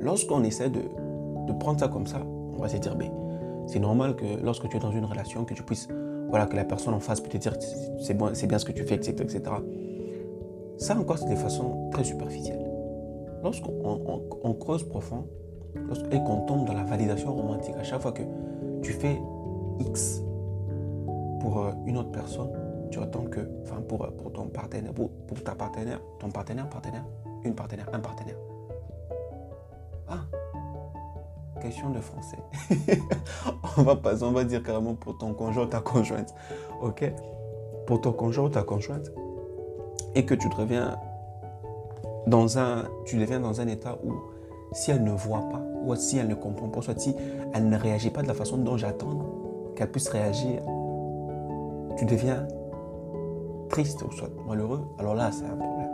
Lorsqu'on 0.00 0.44
essaie 0.44 0.70
de, 0.70 0.82
de, 1.46 1.52
prendre 1.52 1.80
ça 1.80 1.88
comme 1.88 2.06
ça, 2.06 2.20
on 2.56 2.60
va 2.60 2.68
se 2.68 2.76
dire, 2.76 2.94
ben, 2.94 3.10
c'est 3.66 3.80
normal 3.80 4.14
que 4.14 4.24
lorsque 4.42 4.68
tu 4.68 4.76
es 4.76 4.80
dans 4.80 4.92
une 4.92 5.04
relation, 5.04 5.44
que 5.44 5.54
tu 5.54 5.62
puisses, 5.62 5.88
voilà, 6.28 6.46
que 6.46 6.56
la 6.56 6.64
personne 6.64 6.94
en 6.94 7.00
face 7.00 7.20
peut 7.20 7.28
te 7.28 7.36
dire, 7.36 7.56
c'est 8.00 8.14
bon, 8.14 8.30
bien 8.48 8.58
ce 8.58 8.64
que 8.64 8.72
tu 8.72 8.84
fais, 8.84 8.94
etc., 8.94 9.16
etc. 9.20 9.42
Ça 10.78 10.96
encore, 10.96 11.18
c'est 11.18 11.28
de 11.28 11.34
façon 11.34 11.90
très 11.90 12.04
superficielle. 12.04 12.64
Lorsqu'on 13.42 14.54
creuse 14.54 14.84
profond, 14.84 15.24
et 16.10 16.18
qu'on 16.18 16.40
tombe 16.46 16.66
dans 16.66 16.74
la 16.74 16.84
validation 16.84 17.34
romantique, 17.34 17.74
à 17.78 17.82
chaque 17.82 18.00
fois 18.00 18.12
que 18.12 18.22
tu 18.82 18.92
fais 18.92 19.20
X 19.80 20.22
pour 21.40 21.58
euh, 21.58 21.72
une 21.86 21.98
autre 21.98 22.10
personne, 22.10 22.50
tu 22.90 23.00
attends 23.00 23.24
que, 23.24 23.40
enfin 23.62 23.80
pour, 23.88 24.04
euh, 24.04 24.10
pour 24.10 24.32
ton 24.32 24.46
partenaire, 24.46 24.92
pour, 24.92 25.10
ta 25.44 25.54
partenaire, 25.54 26.00
ton 26.18 26.30
partenaire, 26.30 26.68
partenaire, 26.68 27.04
une 27.44 27.54
partenaire, 27.54 27.88
un 27.92 28.00
partenaire. 28.00 28.36
Ah, 30.08 30.20
question 31.60 31.90
de 31.90 32.00
français. 32.00 32.38
on 33.76 33.82
va 33.82 33.96
pas, 33.96 34.22
on 34.22 34.32
va 34.32 34.44
dire 34.44 34.62
carrément 34.62 34.94
pour 34.94 35.18
ton 35.18 35.34
conjoint 35.34 35.64
ou 35.64 35.68
ta 35.68 35.80
conjointe. 35.80 36.34
Ok 36.80 37.12
Pour 37.86 38.00
ton 38.00 38.12
conjoint 38.12 38.46
ou 38.46 38.50
ta 38.50 38.62
conjointe. 38.62 39.10
Et 40.14 40.24
que 40.24 40.34
tu 40.34 40.48
deviens 40.48 40.96
dans 42.26 42.58
un, 42.58 42.84
tu 43.04 43.18
deviens 43.18 43.40
dans 43.40 43.60
un 43.60 43.68
état 43.68 43.98
où 44.04 44.14
si 44.72 44.90
elle 44.90 45.04
ne 45.04 45.12
voit 45.12 45.48
pas, 45.50 45.62
ou 45.84 45.94
si 45.94 46.18
elle 46.18 46.28
ne 46.28 46.34
comprend 46.34 46.68
pas, 46.68 46.82
soit 46.82 46.98
si 46.98 47.14
elle 47.54 47.68
ne 47.68 47.76
réagit 47.76 48.10
pas 48.10 48.22
de 48.22 48.28
la 48.28 48.34
façon 48.34 48.58
dont 48.58 48.76
j'attends 48.76 49.18
qu'elle 49.74 49.90
puisse 49.90 50.08
réagir, 50.08 50.62
tu 51.96 52.04
deviens 52.04 52.46
triste 53.68 54.02
ou 54.02 54.10
soit 54.10 54.30
malheureux, 54.46 54.82
alors 54.98 55.14
là, 55.14 55.30
c'est 55.32 55.44
un 55.44 55.56
problème. 55.56 55.90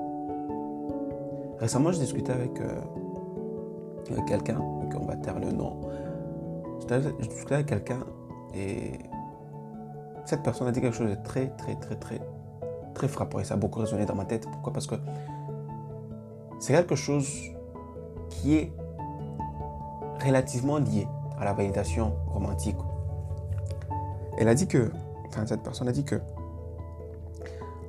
Récemment, 1.58 1.92
je 1.92 1.98
discutais 1.98 2.32
avec, 2.32 2.60
euh, 2.60 4.20
quelqu'un, 4.26 4.58
on 4.60 5.04
va 5.04 5.16
taire 5.16 5.38
le 5.38 5.52
nom. 5.52 5.80
Je 6.80 7.26
discutais 7.28 7.54
avec 7.54 7.66
quelqu'un 7.66 8.00
et 8.54 8.98
cette 10.24 10.42
personne 10.42 10.66
a 10.68 10.72
dit 10.72 10.80
quelque 10.80 10.96
chose 10.96 11.10
de 11.10 11.16
très, 11.22 11.48
très, 11.56 11.74
très, 11.76 11.96
très, 11.96 12.20
très 12.94 13.08
frappant 13.08 13.38
et 13.38 13.44
ça 13.44 13.54
a 13.54 13.56
beaucoup 13.56 13.80
résonné 13.80 14.04
dans 14.04 14.14
ma 14.14 14.24
tête. 14.24 14.46
Pourquoi? 14.50 14.72
Parce 14.72 14.86
que 14.86 14.96
c'est 16.58 16.72
quelque 16.72 16.94
chose 16.94 17.28
qui 18.32 18.56
est 18.56 18.72
relativement 20.24 20.78
lié 20.78 21.06
à 21.38 21.44
la 21.44 21.52
validation 21.52 22.14
romantique. 22.28 22.76
Elle 24.38 24.48
a 24.48 24.54
dit 24.54 24.66
que, 24.66 24.90
enfin 25.28 25.44
cette 25.46 25.62
personne 25.62 25.88
a 25.88 25.92
dit 25.92 26.04
que 26.04 26.16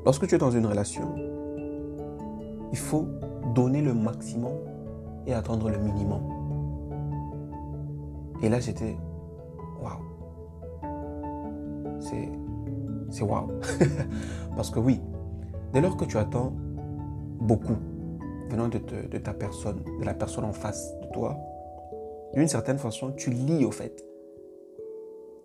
lorsque 0.06 0.28
tu 0.28 0.36
es 0.36 0.38
dans 0.38 0.52
une 0.52 0.66
relation, 0.66 1.16
il 2.72 2.78
faut 2.78 3.08
donner 3.54 3.82
le 3.82 3.94
maximum 3.94 4.54
et 5.26 5.34
attendre 5.34 5.70
le 5.70 5.78
minimum. 5.78 6.22
Et 8.42 8.50
là 8.50 8.60
j'étais, 8.60 8.98
waouh. 9.82 10.02
C'est, 12.00 12.30
c'est 13.10 13.24
waouh. 13.24 13.48
Parce 14.56 14.70
que 14.70 14.80
oui, 14.80 15.00
dès 15.72 15.82
lors 15.82 15.96
que 15.96 16.06
tu 16.06 16.18
attends 16.18 16.54
beaucoup 17.40 17.78
venant 18.50 18.68
de, 18.68 18.78
ta 19.18 19.34
personne, 19.34 19.84
de 20.00 20.06
la 20.06 20.14
personne 20.14 20.46
en 20.46 20.54
face 20.54 20.94
de 21.02 21.08
toi, 21.08 21.38
d'une 22.34 22.48
certaine 22.48 22.78
façon, 22.78 23.12
tu 23.12 23.30
lis 23.30 23.66
au 23.66 23.72
fait 23.72 24.04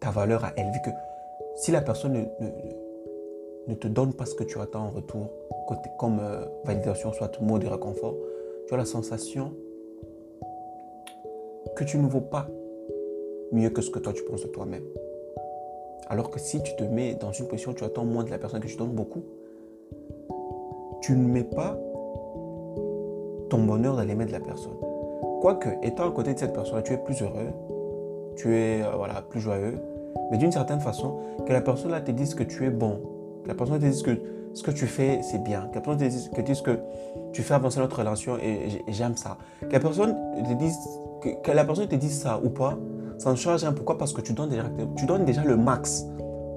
ta 0.00 0.10
valeur 0.10 0.44
à 0.44 0.52
elle, 0.56 0.70
vu 0.70 0.80
que 0.84 0.90
si 1.56 1.72
la 1.72 1.80
personne 1.80 2.12
ne, 2.12 2.24
ne, 3.66 3.74
te 3.74 3.88
donne 3.88 4.14
pas 4.14 4.26
ce 4.26 4.34
que 4.34 4.44
tu 4.44 4.60
attends 4.60 4.86
en 4.86 4.90
retour, 4.90 5.28
comme 5.98 6.20
euh, 6.20 6.44
validation, 6.64 7.12
soit 7.12 7.40
mot 7.40 7.58
de 7.58 7.66
réconfort, 7.66 8.14
tu 8.66 8.74
as 8.74 8.76
la 8.76 8.84
sensation 8.84 9.52
que 11.76 11.84
tu 11.84 11.98
ne 11.98 12.06
vaux 12.06 12.20
pas 12.20 12.48
mieux 13.52 13.70
que 13.70 13.82
ce 13.82 13.90
que 13.90 13.98
toi 13.98 14.12
tu 14.12 14.22
penses 14.24 14.42
de 14.42 14.48
toi-même. 14.48 14.84
Alors 16.08 16.30
que 16.30 16.38
si 16.38 16.62
tu 16.62 16.74
te 16.76 16.84
mets 16.84 17.14
dans 17.14 17.32
une 17.32 17.46
position 17.48 17.72
où 17.72 17.74
tu 17.74 17.84
attends 17.84 18.04
moins 18.04 18.24
de 18.24 18.30
la 18.30 18.38
personne 18.38 18.60
que 18.60 18.66
tu 18.66 18.76
donnes 18.76 18.94
beaucoup, 18.94 19.22
tu 21.02 21.12
ne 21.12 21.26
mets 21.26 21.44
pas 21.44 21.78
ton 23.48 23.58
bonheur 23.58 23.96
dans 23.96 24.02
les 24.02 24.14
mains 24.14 24.26
de 24.26 24.32
la 24.32 24.40
personne. 24.40 24.76
Quoique, 25.40 25.68
étant 25.82 26.08
à 26.08 26.12
côté 26.12 26.34
de 26.34 26.38
cette 26.38 26.52
personne, 26.52 26.82
tu 26.82 26.92
es 26.92 26.98
plus 26.98 27.22
heureux, 27.22 27.52
tu 28.36 28.54
es 28.56 28.82
euh, 28.82 28.90
voilà, 28.96 29.22
plus 29.22 29.40
joyeux, 29.40 29.78
mais 30.30 30.38
d'une 30.38 30.52
certaine 30.52 30.80
façon, 30.80 31.18
que 31.46 31.52
la 31.52 31.60
personne 31.60 31.90
là 31.90 32.00
te 32.00 32.10
dise 32.10 32.34
que 32.34 32.42
tu 32.42 32.66
es 32.66 32.70
bon, 32.70 33.00
que 33.44 33.48
la 33.48 33.54
personne 33.54 33.78
te 33.78 33.84
dise 33.84 34.02
que 34.02 34.18
ce 34.54 34.62
que 34.62 34.70
tu 34.70 34.86
fais, 34.86 35.20
c'est 35.22 35.42
bien, 35.42 35.68
que 35.70 35.76
la 35.76 35.80
personne 35.80 35.98
te 35.98 36.40
dise 36.40 36.62
que, 36.62 36.70
que 36.70 36.78
tu 37.32 37.42
fais 37.42 37.54
avancer 37.54 37.80
notre 37.80 37.98
relation 37.98 38.36
et, 38.38 38.82
j'aime 38.88 39.16
ça, 39.16 39.38
que 39.60 39.72
la 39.72 39.80
personne 39.80 40.16
te 40.36 40.54
dise 40.54 40.76
que, 41.20 41.50
la 41.52 41.64
personne 41.64 41.86
te 41.86 41.96
dise 41.96 42.20
ça 42.20 42.40
ou 42.42 42.50
pas, 42.50 42.76
ça 43.18 43.30
ne 43.30 43.36
change 43.36 43.62
rien. 43.62 43.72
Pourquoi? 43.72 43.98
Parce 43.98 44.12
que 44.12 44.20
tu 44.20 44.32
donnes, 44.32 44.50
déjà, 44.50 44.64
tu 44.96 45.06
donnes 45.06 45.24
déjà 45.24 45.44
le 45.44 45.56
max 45.56 46.06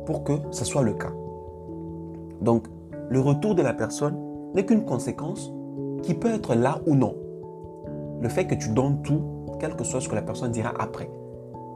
pour 0.05 0.23
que 0.23 0.33
ce 0.51 0.65
soit 0.65 0.83
le 0.83 0.93
cas. 0.93 1.11
Donc, 2.41 2.67
le 3.09 3.19
retour 3.19 3.55
de 3.55 3.61
la 3.61 3.73
personne 3.73 4.17
n'est 4.53 4.65
qu'une 4.65 4.85
conséquence 4.85 5.51
qui 6.03 6.13
peut 6.13 6.33
être 6.33 6.55
là 6.55 6.79
ou 6.85 6.95
non 6.95 7.15
le 8.21 8.29
fait 8.29 8.45
que 8.45 8.55
tu 8.55 8.69
donnes 8.69 9.01
tout, 9.01 9.21
quel 9.59 9.75
que 9.75 9.83
soit 9.83 9.99
ce 9.99 10.07
que 10.07 10.15
la 10.15 10.21
personne 10.21 10.51
dira 10.51 10.71
après. 10.79 11.09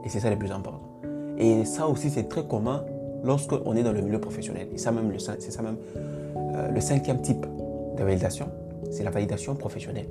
Et 0.04 0.08
c'est 0.08 0.20
ça 0.20 0.30
le 0.30 0.36
plus 0.36 0.52
important. 0.52 0.80
Et 1.38 1.64
ça 1.64 1.88
aussi, 1.88 2.08
c'est 2.08 2.28
très 2.28 2.46
commun 2.46 2.84
lorsqu'on 3.24 3.74
est 3.74 3.82
dans 3.82 3.92
le 3.92 4.00
milieu 4.00 4.20
professionnel. 4.20 4.68
Et 4.72 4.78
ça 4.78 4.92
même, 4.92 5.12
c'est 5.18 5.50
ça 5.50 5.62
même 5.62 5.76
euh, 6.36 6.70
le 6.70 6.80
cinquième 6.80 7.20
type 7.20 7.44
de 7.96 8.02
validation, 8.02 8.48
c'est 8.90 9.02
la 9.02 9.10
validation 9.10 9.54
professionnelle. 9.56 10.08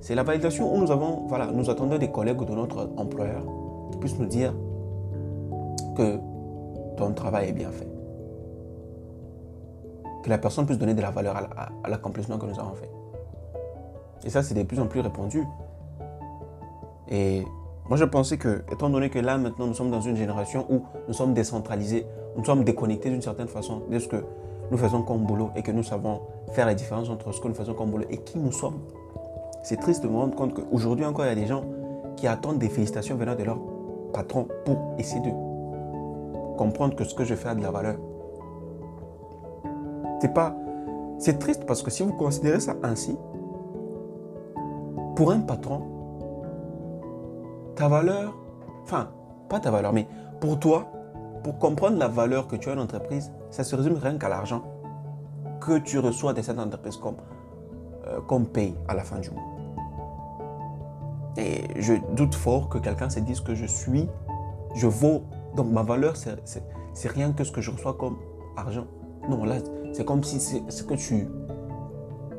C'est 0.00 0.14
la 0.14 0.22
validation 0.22 0.74
où 0.74 0.78
nous 0.78 0.90
avons, 0.90 1.26
voilà, 1.26 1.46
nous 1.52 1.68
attendons 1.68 1.98
des 1.98 2.10
collègues 2.10 2.44
de 2.44 2.54
notre 2.54 2.88
employeur 2.96 3.42
qui 3.92 3.98
puissent 3.98 4.18
nous 4.18 4.26
dire 4.26 4.54
que 5.96 6.18
ton 6.96 7.12
travail 7.12 7.50
est 7.50 7.52
bien 7.52 7.70
fait. 7.70 7.88
Que 10.22 10.30
la 10.30 10.38
personne 10.38 10.66
puisse 10.66 10.78
donner 10.78 10.94
de 10.94 11.02
la 11.02 11.10
valeur 11.10 11.36
à 11.36 11.88
l'accomplissement 11.88 12.38
que 12.38 12.46
nous 12.46 12.58
avons 12.58 12.74
fait. 12.74 12.90
Et 14.26 14.30
ça, 14.30 14.42
c'est 14.42 14.54
de 14.54 14.62
plus 14.64 14.80
en 14.80 14.86
plus 14.86 15.00
répandu. 15.00 15.44
Et 17.08 17.44
moi, 17.88 17.96
je 17.96 18.04
pensais 18.04 18.36
que, 18.36 18.64
étant 18.72 18.90
donné 18.90 19.08
que 19.08 19.20
là, 19.20 19.38
maintenant, 19.38 19.68
nous 19.68 19.74
sommes 19.74 19.92
dans 19.92 20.00
une 20.00 20.16
génération 20.16 20.66
où 20.68 20.82
nous 21.06 21.14
sommes 21.14 21.32
décentralisés, 21.32 22.04
nous 22.36 22.44
sommes 22.44 22.64
déconnectés 22.64 23.08
d'une 23.08 23.22
certaine 23.22 23.46
façon 23.46 23.82
de 23.88 23.98
ce 24.00 24.08
que 24.08 24.24
nous 24.72 24.78
faisons 24.78 25.02
comme 25.02 25.24
boulot 25.24 25.50
et 25.54 25.62
que 25.62 25.70
nous 25.70 25.84
savons 25.84 26.22
faire 26.50 26.66
la 26.66 26.74
différence 26.74 27.08
entre 27.08 27.30
ce 27.30 27.40
que 27.40 27.46
nous 27.46 27.54
faisons 27.54 27.74
comme 27.74 27.90
boulot 27.90 28.06
et 28.10 28.18
qui 28.18 28.38
nous 28.38 28.50
sommes. 28.50 28.80
C'est 29.62 29.76
triste 29.76 30.02
de 30.02 30.08
me 30.08 30.16
rendre 30.16 30.34
compte 30.34 30.54
qu'aujourd'hui 30.54 31.04
encore, 31.04 31.24
il 31.24 31.28
y 31.28 31.32
a 31.32 31.36
des 31.36 31.46
gens 31.46 31.62
qui 32.16 32.26
attendent 32.26 32.58
des 32.58 32.68
félicitations 32.68 33.14
venant 33.14 33.36
de 33.36 33.44
leur 33.44 33.58
patron 34.12 34.48
pour 34.64 34.94
essayer 34.98 35.20
de 35.20 35.30
comprendre 36.56 36.96
que 36.96 37.04
ce 37.04 37.14
que 37.14 37.24
je 37.24 37.36
fais 37.36 37.50
a 37.50 37.54
de 37.54 37.62
la 37.62 37.70
valeur. 37.70 37.94
C'est 40.20 40.34
pas. 40.34 40.56
C'est 41.18 41.38
triste 41.38 41.64
parce 41.64 41.82
que 41.82 41.90
si 41.92 42.02
vous 42.02 42.12
considérez 42.12 42.60
ça 42.60 42.74
ainsi, 42.82 43.16
pour 45.16 45.32
un 45.32 45.40
patron, 45.40 45.82
ta 47.74 47.88
valeur, 47.88 48.34
enfin, 48.82 49.08
pas 49.48 49.58
ta 49.58 49.70
valeur, 49.70 49.92
mais 49.92 50.06
pour 50.40 50.60
toi, 50.60 50.92
pour 51.42 51.58
comprendre 51.58 51.96
la 51.98 52.06
valeur 52.06 52.46
que 52.46 52.56
tu 52.56 52.68
as 52.68 52.74
une 52.74 52.80
entreprise, 52.80 53.32
ça 53.50 53.64
se 53.64 53.74
résume 53.74 53.96
rien 53.96 54.18
qu'à 54.18 54.28
l'argent 54.28 54.62
que 55.60 55.78
tu 55.78 55.98
reçois 55.98 56.34
de 56.34 56.42
cette 56.42 56.58
entreprise 56.58 56.96
comme, 56.98 57.16
euh, 58.06 58.20
comme 58.28 58.46
paye 58.46 58.76
à 58.88 58.94
la 58.94 59.02
fin 59.02 59.18
du 59.18 59.30
mois. 59.30 59.42
Et 61.38 61.64
je 61.80 61.94
doute 62.14 62.34
fort 62.34 62.68
que 62.68 62.78
quelqu'un 62.78 63.08
se 63.08 63.20
dise 63.20 63.40
que 63.40 63.54
je 63.54 63.66
suis, 63.66 64.08
je 64.74 64.86
vaux, 64.86 65.22
donc 65.54 65.70
ma 65.70 65.82
valeur, 65.82 66.14
c'est 66.16 67.08
rien 67.08 67.32
que 67.32 67.42
ce 67.42 67.52
que 67.52 67.62
je 67.62 67.70
reçois 67.70 67.94
comme 67.94 68.16
argent. 68.56 68.86
Non, 69.28 69.44
là, 69.44 69.56
c'est 69.92 70.04
comme 70.04 70.22
si 70.22 70.40
c'est 70.40 70.86
que 70.86 70.94
tu, 70.94 71.26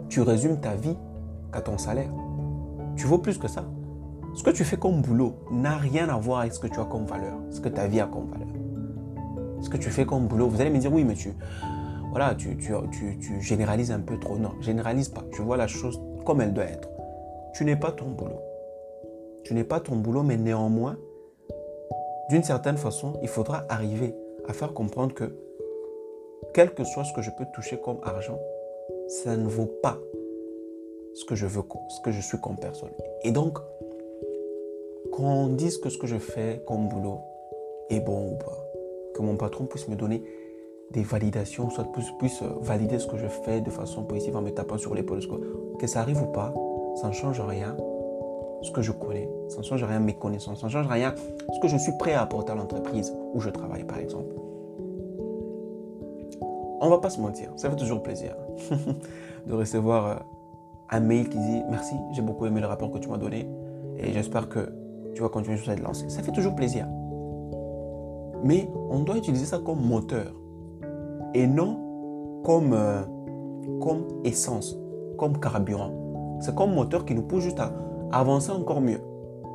tu 0.09 0.21
résumes 0.21 0.59
ta 0.59 0.75
vie 0.75 0.95
qu'à 1.51 1.61
ton 1.61 1.77
salaire. 1.77 2.09
Tu 2.97 3.05
vaux 3.05 3.19
plus 3.19 3.37
que 3.37 3.47
ça. 3.47 3.63
ce 4.35 4.43
que 4.43 4.49
tu 4.49 4.63
fais 4.63 4.77
comme 4.77 5.01
boulot 5.01 5.35
n'a 5.51 5.77
rien 5.77 6.09
à 6.09 6.17
voir 6.17 6.41
avec 6.41 6.53
ce 6.53 6.59
que 6.59 6.67
tu 6.67 6.79
as 6.79 6.85
comme 6.85 7.05
valeur, 7.05 7.37
ce 7.51 7.61
que 7.61 7.69
ta 7.69 7.87
vie 7.87 7.99
a 7.99 8.07
comme 8.07 8.29
valeur. 8.29 8.47
Ce 9.61 9.69
que 9.69 9.77
tu 9.77 9.89
fais 9.89 10.05
comme 10.05 10.27
boulot, 10.27 10.47
vous 10.47 10.61
allez 10.61 10.69
me 10.69 10.79
dire, 10.79 10.91
oui, 10.91 11.03
mais 11.03 11.13
tu, 11.13 11.33
voilà, 12.11 12.35
tu, 12.35 12.57
tu, 12.57 12.73
tu 13.19 13.41
généralises 13.41 13.91
un 13.91 13.99
peu 13.99 14.19
trop. 14.19 14.37
Non, 14.37 14.51
généralise 14.61 15.09
pas. 15.09 15.23
Tu 15.31 15.41
vois 15.41 15.57
la 15.57 15.67
chose 15.67 16.01
comme 16.25 16.41
elle 16.41 16.53
doit 16.53 16.65
être. 16.65 16.89
Tu 17.53 17.65
n'es 17.65 17.75
pas 17.75 17.91
ton 17.91 18.09
boulot. 18.09 18.41
Tu 19.43 19.53
n'es 19.53 19.63
pas 19.63 19.79
ton 19.79 19.95
boulot, 19.95 20.23
mais 20.23 20.37
néanmoins, 20.37 20.97
d'une 22.29 22.43
certaine 22.43 22.77
façon, 22.77 23.13
il 23.21 23.27
faudra 23.27 23.65
arriver 23.69 24.15
à 24.47 24.53
faire 24.53 24.73
comprendre 24.73 25.13
que, 25.13 25.35
quel 26.53 26.73
que 26.73 26.83
soit 26.83 27.03
ce 27.03 27.13
que 27.13 27.21
je 27.21 27.31
peux 27.31 27.45
toucher 27.53 27.79
comme 27.79 27.99
argent, 28.03 28.39
ça 29.07 29.37
ne 29.37 29.47
vaut 29.47 29.71
pas 29.81 29.97
ce 31.17 31.25
que 31.25 31.35
je 31.35 31.47
veux, 31.47 31.63
ce 31.89 32.01
que 32.01 32.11
je 32.11 32.21
suis 32.21 32.37
comme 32.39 32.57
personne. 32.57 32.91
Et 33.23 33.31
donc, 33.31 33.57
qu'on 35.11 35.47
dise 35.47 35.77
que 35.77 35.89
ce 35.89 35.97
que 35.97 36.05
je 36.05 36.17
fais 36.17 36.61
comme 36.67 36.87
boulot 36.87 37.21
est 37.89 38.01
bon 38.01 38.33
ou 38.33 38.35
pas, 38.37 38.57
que 39.15 39.21
mon 39.23 39.35
patron 39.35 39.65
puisse 39.65 39.87
me 39.87 39.95
donner 39.95 40.23
des 40.91 41.01
validations, 41.01 41.71
soit 41.71 41.91
puisse, 41.91 42.11
puisse 42.19 42.43
valider 42.61 42.99
ce 42.99 43.07
que 43.07 43.17
je 43.17 43.27
fais 43.27 43.61
de 43.61 43.71
façon 43.71 44.03
positive 44.03 44.37
en 44.37 44.43
me 44.43 44.51
tapant 44.51 44.77
sur 44.77 44.93
l'épaule, 44.93 45.19
que 45.79 45.87
ça 45.87 46.01
arrive 46.01 46.21
ou 46.21 46.27
pas, 46.27 46.53
ça 47.01 47.07
ne 47.07 47.13
change 47.13 47.41
rien 47.41 47.75
ce 48.61 48.71
que 48.71 48.83
je 48.83 48.91
connais, 48.91 49.27
ça 49.49 49.57
ne 49.57 49.63
change 49.63 49.83
rien 49.83 49.99
mes 49.99 50.15
connaissances, 50.15 50.61
ça 50.61 50.67
ne 50.67 50.71
change 50.71 50.87
rien 50.87 51.15
ce 51.51 51.59
que 51.59 51.67
je 51.67 51.77
suis 51.77 51.93
prêt 51.97 52.13
à 52.13 52.21
apporter 52.21 52.51
à 52.51 52.55
l'entreprise 52.55 53.11
où 53.33 53.39
je 53.39 53.49
travaille 53.49 53.85
par 53.85 53.97
exemple. 53.97 54.35
On 56.79 56.89
va 56.89 56.99
pas 56.99 57.09
se 57.09 57.19
mentir, 57.19 57.51
ça 57.55 57.71
fait 57.71 57.75
toujours 57.75 58.03
plaisir 58.03 58.35
de 59.47 59.53
recevoir 59.53 60.05
euh, 60.05 60.15
un 60.89 60.99
mail 60.99 61.29
qui 61.29 61.37
dit 61.37 61.61
merci, 61.69 61.95
j'ai 62.11 62.21
beaucoup 62.21 62.45
aimé 62.45 62.61
le 62.61 62.67
rapport 62.67 62.91
que 62.91 62.97
tu 62.97 63.09
m'as 63.09 63.17
donné 63.17 63.47
et 63.97 64.11
j'espère 64.13 64.49
que 64.49 64.71
tu 65.15 65.21
vas 65.21 65.29
continuer 65.29 65.57
sur 65.57 65.65
cette 65.65 65.81
lancée. 65.81 66.09
Ça 66.09 66.21
fait 66.21 66.31
toujours 66.31 66.55
plaisir. 66.55 66.87
Mais 68.43 68.69
on 68.89 68.99
doit 68.99 69.17
utiliser 69.17 69.45
ça 69.45 69.59
comme 69.59 69.81
moteur 69.81 70.33
et 71.33 71.47
non 71.47 72.41
comme, 72.45 72.73
euh, 72.73 73.01
comme 73.81 74.05
essence, 74.23 74.77
comme 75.17 75.39
carburant. 75.39 75.91
C'est 76.39 76.55
comme 76.55 76.73
moteur 76.73 77.03
qui 77.03 77.15
nous 77.15 77.23
pousse 77.23 77.43
juste 77.43 77.59
à 77.59 77.71
avancer 78.11 78.51
encore 78.51 78.79
mieux. 78.79 79.01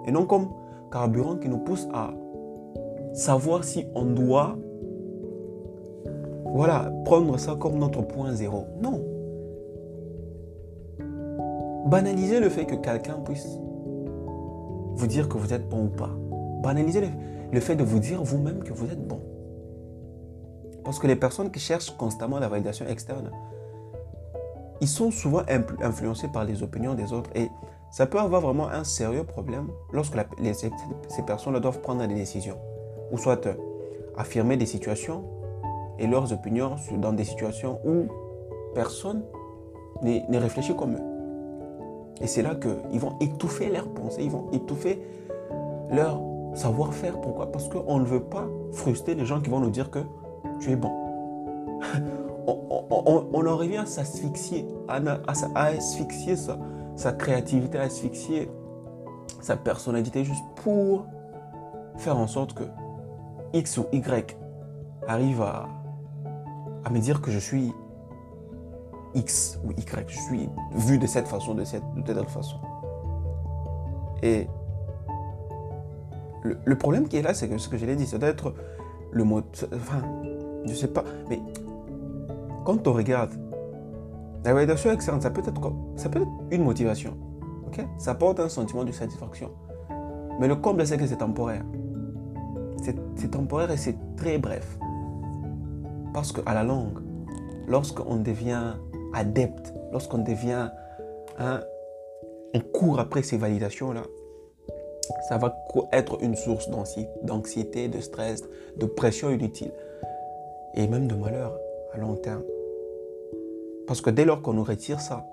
Et 0.07 0.12
non 0.12 0.27
comme 0.27 0.49
carburant 0.91 1.37
qui 1.37 1.49
nous 1.49 1.59
pousse 1.59 1.89
à 1.95 2.11
savoir 3.12 3.62
si 3.62 3.87
on 3.95 4.05
doit 4.05 4.57
voilà, 6.55 6.93
prendre 7.07 7.39
ça 7.39 7.57
comme 7.59 7.79
notre 7.79 8.03
point 8.03 8.33
zéro. 8.33 8.67
Non. 8.83 9.01
Banaliser 11.87 12.41
le 12.41 12.49
fait 12.49 12.65
que 12.65 12.77
quelqu'un 12.77 13.15
puisse 13.25 13.59
vous 14.95 15.07
dire 15.07 15.29
que 15.29 15.37
vous 15.37 15.53
êtes 15.53 15.69
bon 15.69 15.87
ou 15.87 15.89
pas. 15.89 16.11
Banaliser 16.62 17.03
le, 17.51 17.61
fait 17.61 17.75
de 17.75 17.83
vous 17.83 17.99
dire 17.99 18.23
vous-même 18.23 18.62
que 18.62 18.73
vous 18.73 18.87
êtes 18.87 19.07
bon. 19.07 19.21
Parce 20.85 20.99
que 20.99 21.07
les 21.07 21.17
personnes 21.17 21.51
qui 21.51 21.61
cherchent 21.61 21.97
constamment 21.97 22.39
la 22.39 22.49
validation 22.49 22.87
externe, 22.87 23.31
ils 24.81 24.89
sont 24.89 25.11
souvent 25.11 25.43
influencés 25.81 26.29
par 26.29 26.45
les 26.45 26.62
opinions 26.62 26.95
des 26.95 27.12
autres 27.12 27.31
et 27.35 27.49
ça 27.91 28.07
peut 28.07 28.19
avoir 28.19 28.41
vraiment 28.41 28.69
un 28.69 28.85
sérieux 28.85 29.25
problème 29.25 29.69
lorsque 29.93 30.17
ces 31.09 31.23
personnes 31.23 31.59
doivent 31.59 31.81
prendre 31.81 32.07
des 32.07 32.15
décisions. 32.15 32.59
Ou 33.11 33.19
soit 33.19 33.47
euh, 33.47 33.55
affirmer 34.17 34.57
des 34.57 34.67
situations 34.67 35.25
et 35.99 36.07
leurs 36.07 36.33
opinions 36.33 36.77
dans 36.99 37.12
des 37.12 37.25
situations 37.25 37.81
où 37.85 38.07
personne 38.75 39.23
ne 40.03 40.39
réfléchit 40.39 40.75
comme 40.75 40.95
eux. 40.95 41.12
Et 42.23 42.29
c'est 42.29 42.43
là 42.43 42.55
qu'ils 42.55 43.00
vont 43.00 43.17
étouffer 43.21 43.68
leurs 43.68 43.88
pensées, 43.88 44.23
ils 44.23 44.31
vont 44.31 44.49
étouffer 44.53 45.03
leur 45.90 46.23
savoir-faire. 46.55 47.20
Pourquoi? 47.20 47.51
Parce 47.51 47.68
qu'on 47.68 47.99
ne 47.99 48.05
veut 48.05 48.23
pas 48.23 48.47
frustrer 48.73 49.14
les 49.16 49.27
gens 49.27 49.40
qui 49.40 49.51
vont 49.51 49.61
nous 49.61 49.70
dire 49.70 49.90
que 49.90 49.99
tu 50.61 50.70
es 50.70 50.77
bon. 50.77 50.92
on, 52.47 53.47
en 53.47 53.57
revient 53.57 53.79
à 53.79 53.87
s'asphyxier, 53.87 54.66
à, 54.88 55.01
asphyxier 55.57 56.37
sa, 56.37 57.12
créativité, 57.12 57.79
à 57.79 57.83
asphyxier 57.83 58.49
sa 59.40 59.57
personnalité 59.57 60.25
juste 60.25 60.44
pour 60.62 61.07
faire 61.97 62.16
en 62.16 62.29
sorte 62.29 62.55
que 62.55 62.64
X 63.53 63.79
ou 63.79 63.87
Y 63.92 64.37
arrive 65.09 65.42
à 65.42 65.68
me 66.90 67.01
dire 67.01 67.20
que 67.20 67.33
je 67.33 67.38
suis 67.38 67.73
X 69.14 69.61
ou 69.64 69.72
Y. 69.72 70.05
Je 70.09 70.18
suis 70.20 70.48
vu 70.75 70.98
de 70.98 71.07
cette 71.07 71.29
façon, 71.29 71.55
de 71.55 71.64
cette 71.64 71.83
de 71.94 72.03
telle 72.03 72.25
façon. 72.27 72.57
Et 74.22 74.46
le, 76.42 76.77
problème 76.77 77.09
qui 77.09 77.16
est 77.16 77.22
là, 77.22 77.35
c'est 77.35 77.48
que 77.48 77.59
ce 77.59 77.68
que 77.68 77.77
je 77.77 77.87
l'ai 77.87 77.96
dit, 77.96 78.07
c'est 78.07 78.18
d'être 78.18 78.55
le 79.11 79.25
mot. 79.25 79.42
Enfin, 79.75 80.03
je 80.64 80.75
sais 80.75 80.88
pas, 80.88 81.05
mais 81.29 81.40
quand 82.64 82.87
on 82.87 82.92
regarde 82.92 83.33
la 84.44 84.55
validation 84.55 84.90
externe, 84.92 85.20
ça 85.20 85.31
peut 85.31 85.42
être, 85.46 85.53
ça 85.96 86.09
peut 86.09 86.22
être 86.22 86.31
une 86.51 86.64
motivation. 86.64 87.16
ok? 87.66 87.85
Ça 87.98 88.12
apporte 88.12 88.40
un 88.40 88.48
sentiment 88.48 88.85
de 88.85 88.92
satisfaction. 88.92 89.51
Mais 90.40 90.48
le 90.48 90.57
comble, 90.57 90.85
c'est 90.87 90.96
que 90.96 91.07
c'est 91.07 91.16
temporaire. 91.16 91.64
C'est 93.16 93.31
temporaire 93.31 93.70
et 93.70 93.77
c'est 93.77 93.96
très 94.16 94.38
bref. 94.38 94.79
Parce 96.12 96.33
qu'à 96.33 96.53
la 96.53 96.64
longue, 96.64 96.98
lorsqu'on 97.68 98.16
devient 98.16 98.75
adepte, 99.14 99.75
lorsqu'on 99.92 100.18
devient, 100.18 100.70
hein, 101.38 101.61
on 102.55 102.61
court 102.61 103.01
après 103.01 103.22
ces 103.22 103.37
validations-là, 103.37 104.03
ça 105.29 105.37
va 105.38 105.55
être 105.92 106.22
une 106.22 106.37
source 106.37 106.70
d'anxiété, 107.22 107.88
de 107.88 108.01
stress, 108.01 108.44
de 108.77 108.87
pression 108.87 109.31
inutile 109.31 109.72
et 110.75 110.87
même 110.87 111.07
de 111.07 111.14
malheur 111.14 111.59
à 111.92 111.98
long 111.98 112.14
terme. 112.14 112.42
Parce 113.87 114.01
que 114.01 114.11
dès 114.11 114.25
lors 114.25 114.42
qu'on 114.42 114.55
nous 114.55 114.64
retire 114.64 115.01
ça, 115.01 115.27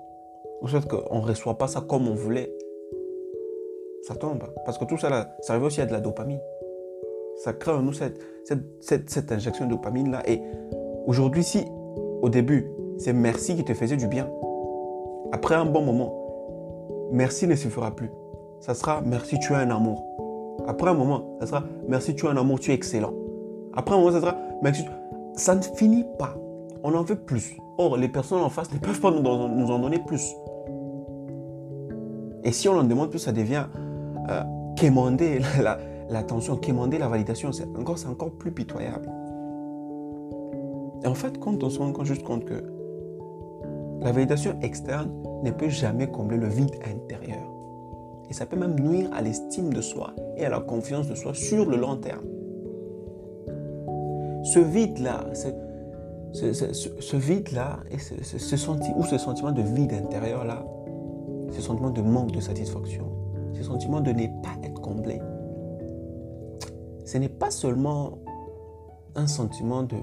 ou 0.60 0.68
soit 0.68 0.86
qu'on 0.86 1.20
ne 1.20 1.26
reçoit 1.26 1.56
pas 1.56 1.68
ça 1.68 1.80
comme 1.80 2.08
on 2.08 2.14
voulait, 2.14 2.52
ça 4.02 4.14
tombe. 4.14 4.42
Parce 4.64 4.76
que 4.76 4.84
tout 4.84 4.98
ça, 4.98 5.34
ça 5.40 5.52
arrive 5.52 5.64
aussi 5.64 5.80
à 5.80 5.86
de 5.86 5.92
la 5.92 6.00
dopamine. 6.00 6.40
Ça 7.36 7.52
crée 7.52 7.72
en 7.72 7.82
nous 7.82 7.92
cette 7.92 9.32
injection 9.32 9.66
de 9.66 9.70
dopamine-là. 9.70 10.28
Et 10.28 10.42
aujourd'hui, 11.06 11.44
si 11.44 11.64
au 12.22 12.28
début, 12.28 12.70
c'est 13.00 13.14
merci 13.14 13.56
qui 13.56 13.64
te 13.64 13.72
faisait 13.72 13.96
du 13.96 14.06
bien. 14.06 14.28
Après 15.32 15.54
un 15.54 15.64
bon 15.64 15.82
moment, 15.82 16.12
merci 17.10 17.46
ne 17.46 17.54
suffira 17.54 17.90
plus. 17.92 18.10
Ça 18.60 18.74
sera 18.74 19.00
merci, 19.00 19.38
tu 19.38 19.54
as 19.54 19.58
un 19.58 19.70
amour. 19.70 20.04
Après 20.68 20.90
un 20.90 20.94
moment, 20.94 21.38
ça 21.40 21.46
sera 21.46 21.64
merci, 21.88 22.14
tu 22.14 22.26
as 22.26 22.30
un 22.30 22.36
amour, 22.36 22.60
tu 22.60 22.72
es 22.72 22.74
excellent. 22.74 23.14
Après 23.72 23.94
un 23.94 23.98
moment, 23.98 24.12
ça 24.12 24.20
sera 24.20 24.36
merci. 24.62 24.84
Ça 25.34 25.54
ne 25.54 25.62
finit 25.62 26.04
pas. 26.18 26.34
On 26.82 26.92
en 26.92 27.02
veut 27.02 27.16
plus. 27.16 27.56
Or, 27.78 27.96
les 27.96 28.08
personnes 28.08 28.42
en 28.42 28.50
face 28.50 28.70
ne 28.70 28.78
peuvent 28.78 29.00
pas 29.00 29.10
nous 29.10 29.24
en, 29.26 29.78
donner 29.78 29.98
plus. 30.06 30.34
Et 32.44 32.52
si 32.52 32.68
on 32.68 32.74
en 32.78 32.84
demande 32.84 33.08
plus, 33.08 33.18
ça 33.18 33.32
devient 33.32 33.64
euh, 34.28 34.42
quémander 34.76 35.40
l'attention, 36.10 36.54
la, 36.54 36.60
quémander 36.60 36.98
la 36.98 37.08
validation. 37.08 37.50
C'est 37.50 37.66
encore, 37.78 37.96
encore 38.10 38.30
plus 38.32 38.50
pitoyable. 38.50 39.10
Et 41.02 41.06
en 41.06 41.14
fait, 41.14 41.38
quand 41.38 41.64
on 41.64 41.70
se 41.70 41.78
rend 41.78 42.04
juste 42.04 42.24
compte 42.24 42.44
que 42.44 42.79
la 44.02 44.12
validation 44.12 44.58
externe 44.62 45.10
ne 45.42 45.50
peut 45.50 45.68
jamais 45.68 46.08
combler 46.08 46.36
le 46.36 46.48
vide 46.48 46.74
intérieur. 46.84 47.42
Et 48.28 48.32
ça 48.32 48.46
peut 48.46 48.56
même 48.56 48.78
nuire 48.78 49.10
à 49.12 49.22
l'estime 49.22 49.72
de 49.72 49.80
soi 49.80 50.14
et 50.36 50.44
à 50.44 50.48
la 50.48 50.60
confiance 50.60 51.08
de 51.08 51.14
soi 51.14 51.34
sur 51.34 51.68
le 51.68 51.76
long 51.76 51.96
terme. 51.96 52.24
Ce 54.44 54.58
vide-là, 54.58 55.26
ce, 55.34 57.16
vide-là, 57.16 57.80
ou 58.96 59.04
ce 59.04 59.18
sentiment 59.18 59.52
de 59.52 59.62
vide 59.62 59.92
intérieur-là, 59.92 60.64
ce 61.50 61.60
sentiment 61.60 61.90
de 61.90 62.00
manque 62.00 62.32
de 62.32 62.40
satisfaction, 62.40 63.04
ce 63.52 63.62
sentiment 63.62 64.00
de 64.00 64.12
ne 64.12 64.26
pas 64.42 64.56
être 64.62 64.80
comblé, 64.80 65.20
ce 67.04 67.18
n'est 67.18 67.28
pas 67.28 67.50
seulement 67.50 68.18
un 69.16 69.26
sentiment 69.26 69.82
de, 69.82 69.96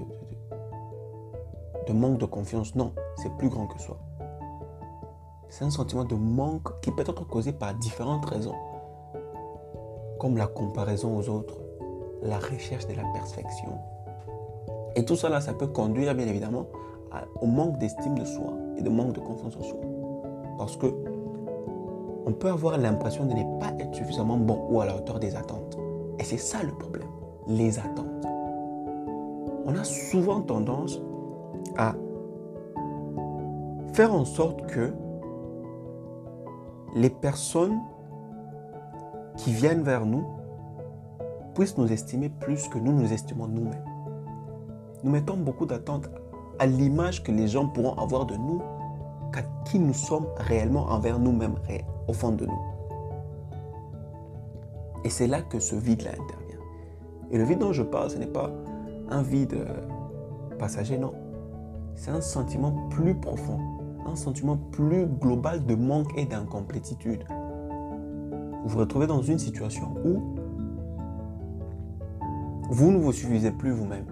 de 1.88 1.92
manque 1.94 2.18
de 2.18 2.26
confiance. 2.26 2.74
Non, 2.74 2.92
c'est 3.16 3.34
plus 3.36 3.48
grand 3.48 3.66
que 3.66 3.80
soi. 3.80 3.96
C'est 5.48 5.64
un 5.64 5.70
sentiment 5.70 6.04
de 6.04 6.14
manque 6.14 6.80
qui 6.82 6.90
peut 6.92 7.00
être 7.00 7.26
causé 7.26 7.52
par 7.52 7.74
différentes 7.74 8.26
raisons, 8.26 8.54
comme 10.20 10.36
la 10.36 10.46
comparaison 10.46 11.16
aux 11.16 11.28
autres, 11.30 11.58
la 12.22 12.38
recherche 12.38 12.86
de 12.86 12.94
la 12.94 13.04
perfection. 13.14 13.72
Et 14.94 15.04
tout 15.04 15.16
ça, 15.16 15.30
là, 15.30 15.40
ça 15.40 15.54
peut 15.54 15.68
conduire, 15.68 16.14
bien 16.14 16.26
évidemment, 16.26 16.66
au 17.40 17.46
manque 17.46 17.78
d'estime 17.78 18.18
de 18.18 18.24
soi 18.24 18.52
et 18.76 18.82
de 18.82 18.90
manque 18.90 19.14
de 19.14 19.20
confiance 19.20 19.56
en 19.56 19.62
soi. 19.62 19.80
Parce 20.58 20.76
que 20.76 20.86
on 22.26 22.32
peut 22.32 22.50
avoir 22.50 22.76
l'impression 22.76 23.24
de 23.24 23.32
ne 23.32 23.58
pas 23.58 23.72
être 23.78 23.94
suffisamment 23.94 24.36
bon 24.36 24.66
ou 24.68 24.82
à 24.82 24.86
la 24.86 24.94
hauteur 24.94 25.18
des 25.18 25.34
attentes. 25.34 25.78
Et 26.18 26.24
c'est 26.24 26.36
ça 26.36 26.62
le 26.62 26.72
problème, 26.72 27.08
les 27.46 27.78
attentes. 27.78 28.26
On 29.64 29.74
a 29.74 29.84
souvent 29.84 30.42
tendance 30.42 31.00
à 31.76 31.94
faire 33.92 34.14
en 34.14 34.24
sorte 34.24 34.66
que 34.66 34.92
les 36.94 37.10
personnes 37.10 37.78
qui 39.36 39.52
viennent 39.52 39.82
vers 39.82 40.04
nous 40.04 40.24
puissent 41.54 41.78
nous 41.78 41.92
estimer 41.92 42.28
plus 42.28 42.68
que 42.68 42.78
nous 42.78 42.92
nous 42.92 43.12
estimons 43.12 43.46
nous-mêmes. 43.48 43.84
Nous 45.04 45.10
mettons 45.10 45.36
beaucoup 45.36 45.66
d'attentes 45.66 46.08
à 46.58 46.66
l'image 46.66 47.22
que 47.22 47.32
les 47.32 47.48
gens 47.48 47.68
pourront 47.68 47.94
avoir 47.94 48.26
de 48.26 48.36
nous 48.36 48.60
qu'à 49.32 49.42
qui 49.64 49.78
nous 49.78 49.94
sommes 49.94 50.26
réellement 50.36 50.86
envers 50.86 51.18
nous-mêmes, 51.18 51.56
au 52.08 52.12
fond 52.12 52.32
de 52.32 52.46
nous. 52.46 52.60
Et 55.04 55.10
c'est 55.10 55.26
là 55.26 55.42
que 55.42 55.60
ce 55.60 55.76
vide-là 55.76 56.10
intervient. 56.10 56.58
Et 57.30 57.38
le 57.38 57.44
vide 57.44 57.58
dont 57.58 57.72
je 57.72 57.82
parle, 57.82 58.10
ce 58.10 58.16
n'est 58.16 58.26
pas 58.26 58.50
un 59.10 59.22
vide 59.22 59.54
euh, 59.54 60.56
passager, 60.58 60.98
non. 60.98 61.12
Un 62.08 62.22
sentiment 62.22 62.88
plus 62.88 63.14
profond, 63.14 63.58
un 64.06 64.16
sentiment 64.16 64.56
plus 64.72 65.06
global 65.06 65.66
de 65.66 65.74
manque 65.74 66.16
et 66.16 66.24
d'incomplétude. 66.24 67.22
Vous 68.62 68.68
vous 68.68 68.78
retrouvez 68.78 69.06
dans 69.06 69.20
une 69.20 69.38
situation 69.38 69.94
où 70.04 70.34
vous 72.70 72.90
ne 72.90 72.98
vous 72.98 73.12
suffisez 73.12 73.50
plus 73.50 73.70
vous-même. 73.70 74.06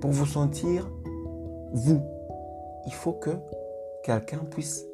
Pour 0.00 0.10
vous 0.10 0.24
sentir 0.24 0.90
vous, 1.72 2.00
il 2.86 2.92
faut 2.94 3.12
que 3.12 3.30
quelqu'un 4.02 4.38
puisse 4.50 4.86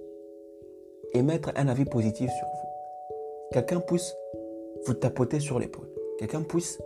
émettre 1.14 1.52
un 1.56 1.68
avis 1.68 1.84
positif 1.84 2.30
sur 2.30 2.46
vous. 2.46 2.68
Quelqu'un 3.52 3.80
puisse 3.80 4.12
vous 4.86 4.94
tapoter 4.94 5.38
sur 5.38 5.60
l'épaule. 5.60 5.88
Quelqu'un 6.18 6.42
puisse 6.42 6.80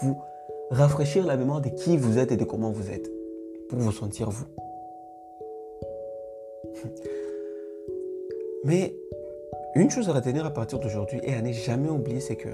vous 0.00 0.18
rafraîchir 0.70 1.26
la 1.26 1.36
mémoire 1.36 1.60
de 1.60 1.68
qui 1.68 1.98
vous 1.98 2.18
êtes 2.18 2.32
et 2.32 2.36
de 2.38 2.44
comment 2.44 2.70
vous 2.70 2.90
êtes 2.90 3.10
vous 3.80 3.92
sentir 3.92 4.30
vous. 4.30 4.46
Mais 8.64 8.94
une 9.74 9.90
chose 9.90 10.08
à 10.08 10.12
retenir 10.12 10.44
à 10.46 10.50
partir 10.50 10.78
d'aujourd'hui 10.78 11.20
et 11.22 11.34
à 11.34 11.42
ne 11.42 11.52
jamais 11.52 11.88
oublier, 11.88 12.20
c'est 12.20 12.36
que 12.36 12.50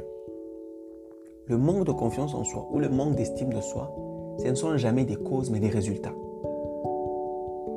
le 1.46 1.58
manque 1.58 1.84
de 1.84 1.92
confiance 1.92 2.34
en 2.34 2.44
soi 2.44 2.68
ou 2.70 2.78
le 2.78 2.88
manque 2.88 3.16
d'estime 3.16 3.52
de 3.52 3.60
soi, 3.60 3.94
ce 4.38 4.46
ne 4.46 4.54
sont 4.54 4.76
jamais 4.76 5.04
des 5.04 5.16
causes 5.16 5.50
mais 5.50 5.60
des 5.60 5.68
résultats. 5.68 6.14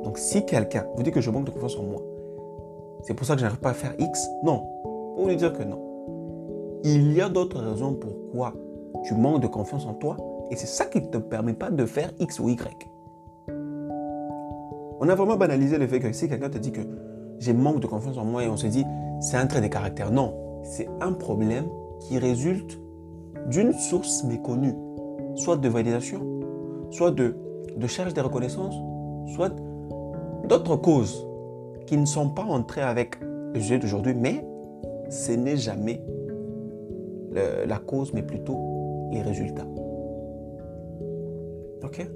Donc 0.04 0.18
si 0.18 0.44
quelqu'un 0.44 0.86
vous 0.96 1.02
dit 1.02 1.10
que 1.10 1.20
je 1.20 1.30
manque 1.30 1.46
de 1.46 1.50
confiance 1.50 1.76
en 1.76 1.82
moi, 1.82 2.02
c'est 3.02 3.14
pour 3.14 3.26
ça 3.26 3.34
que 3.34 3.40
je 3.40 3.46
n'arrive 3.46 3.60
pas 3.60 3.70
à 3.70 3.74
faire 3.74 3.94
X, 3.98 4.28
non. 4.44 4.62
Pour 5.16 5.26
lui 5.26 5.36
dire 5.36 5.52
que 5.52 5.62
non. 5.62 5.80
Il 6.84 7.12
y 7.12 7.20
a 7.20 7.28
d'autres 7.28 7.60
raisons 7.60 7.94
pourquoi 7.94 8.54
tu 9.04 9.14
manques 9.14 9.42
de 9.42 9.48
confiance 9.48 9.86
en 9.86 9.94
toi 9.94 10.16
et 10.50 10.56
c'est 10.56 10.66
ça 10.66 10.84
qui 10.84 11.00
ne 11.00 11.06
te 11.06 11.18
permet 11.18 11.54
pas 11.54 11.70
de 11.70 11.84
faire 11.86 12.12
X 12.20 12.38
ou 12.38 12.48
Y. 12.48 12.91
On 15.04 15.08
a 15.08 15.16
vraiment 15.16 15.36
banalisé 15.36 15.78
le 15.78 15.88
fait 15.88 15.98
que 15.98 16.12
si 16.12 16.28
quelqu'un 16.28 16.48
te 16.48 16.58
dit 16.58 16.70
que 16.70 16.82
j'ai 17.40 17.52
manque 17.52 17.80
de 17.80 17.88
confiance 17.88 18.16
en 18.18 18.24
moi 18.24 18.44
et 18.44 18.48
on 18.48 18.56
se 18.56 18.68
dit 18.68 18.84
c'est 19.20 19.36
un 19.36 19.48
trait 19.48 19.60
de 19.60 19.66
caractère, 19.66 20.12
non. 20.12 20.62
C'est 20.62 20.88
un 21.00 21.12
problème 21.12 21.64
qui 21.98 22.18
résulte 22.18 22.80
d'une 23.48 23.72
source 23.72 24.22
méconnue, 24.22 24.74
soit 25.34 25.56
de 25.56 25.68
validation, 25.68 26.20
soit 26.92 27.10
de, 27.10 27.34
de 27.76 27.86
charge 27.88 28.14
de 28.14 28.20
reconnaissance, 28.20 28.76
soit 29.34 29.52
d'autres 30.48 30.76
causes 30.76 31.26
qui 31.86 31.96
ne 31.96 32.06
sont 32.06 32.28
pas 32.28 32.44
entrées 32.44 32.82
avec 32.82 33.18
le 33.20 33.58
sujet 33.58 33.80
d'aujourd'hui, 33.80 34.14
mais 34.14 34.46
ce 35.10 35.32
n'est 35.32 35.56
jamais 35.56 36.00
la 37.66 37.78
cause, 37.78 38.12
mais 38.14 38.22
plutôt 38.22 39.08
les 39.10 39.22
résultats. 39.22 39.66
Ok? 41.82 42.06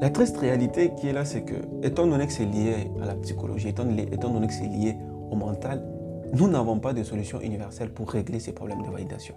La 0.00 0.08
triste 0.08 0.38
réalité 0.38 0.94
qui 0.94 1.08
est 1.08 1.12
là, 1.12 1.26
c'est 1.26 1.42
que, 1.42 1.56
étant 1.82 2.06
donné 2.06 2.26
que 2.26 2.32
c'est 2.32 2.46
lié 2.46 2.90
à 3.02 3.04
la 3.04 3.14
psychologie, 3.16 3.68
étant, 3.68 3.84
donné 3.84 4.46
que 4.46 4.52
c'est 4.54 4.66
lié 4.66 4.96
au 5.30 5.36
mental, 5.36 5.86
nous 6.32 6.48
n'avons 6.48 6.80
pas 6.80 6.94
de 6.94 7.02
solution 7.02 7.38
universelle 7.42 7.92
pour 7.92 8.10
régler 8.10 8.40
ces 8.40 8.54
problèmes 8.54 8.80
de 8.80 8.88
validation. 8.88 9.34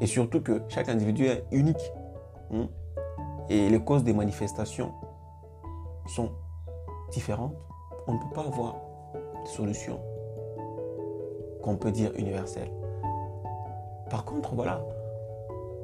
Et 0.00 0.06
surtout 0.06 0.40
que 0.40 0.62
chaque 0.68 0.88
individu 0.88 1.26
est 1.26 1.44
unique. 1.52 1.92
Hein. 2.52 2.68
Et 3.48 3.68
les 3.68 3.78
causes 3.78 4.02
des 4.02 4.12
manifestations 4.12 4.90
sont 6.08 6.30
différentes, 7.12 7.54
on 8.08 8.14
ne 8.14 8.18
peut 8.18 8.34
pas 8.34 8.46
avoir 8.46 8.74
de 9.44 9.48
solution 9.48 10.00
qu'on 11.62 11.76
peut 11.76 11.92
dire 11.92 12.10
universelle. 12.16 12.70
Par 14.10 14.24
contre, 14.24 14.52
voilà, 14.56 14.84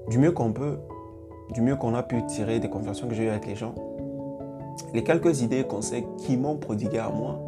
du 0.09 0.19
mieux 0.19 0.33
qu'on 0.33 0.53
peut, 0.53 0.81
du 1.53 1.61
mieux 1.61 1.77
qu'on 1.77 1.95
a 1.95 2.03
pu 2.03 2.25
tirer 2.27 2.61
des 2.61 2.69
conversations 2.69 3.09
que 3.09 3.15
j'ai 3.15 3.25
eues 3.25 3.31
avec 3.31 3.47
les 3.47 3.57
gens, 3.57 3.75
les 4.95 5.03
quelques 5.05 5.43
idées, 5.43 5.65
conseils 5.65 6.07
qui 6.19 6.37
m'ont 6.37 6.57
prodigué 6.57 6.99
à 6.99 7.11
moi 7.11 7.39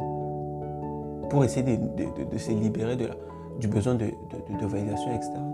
pour 1.29 1.43
essayer 1.43 1.77
de, 1.77 2.37
se 2.37 2.51
libérer 2.51 2.97
du 3.59 3.67
besoin 3.67 3.95
de, 3.95 4.11
validation 4.61 5.13
externe, 5.13 5.53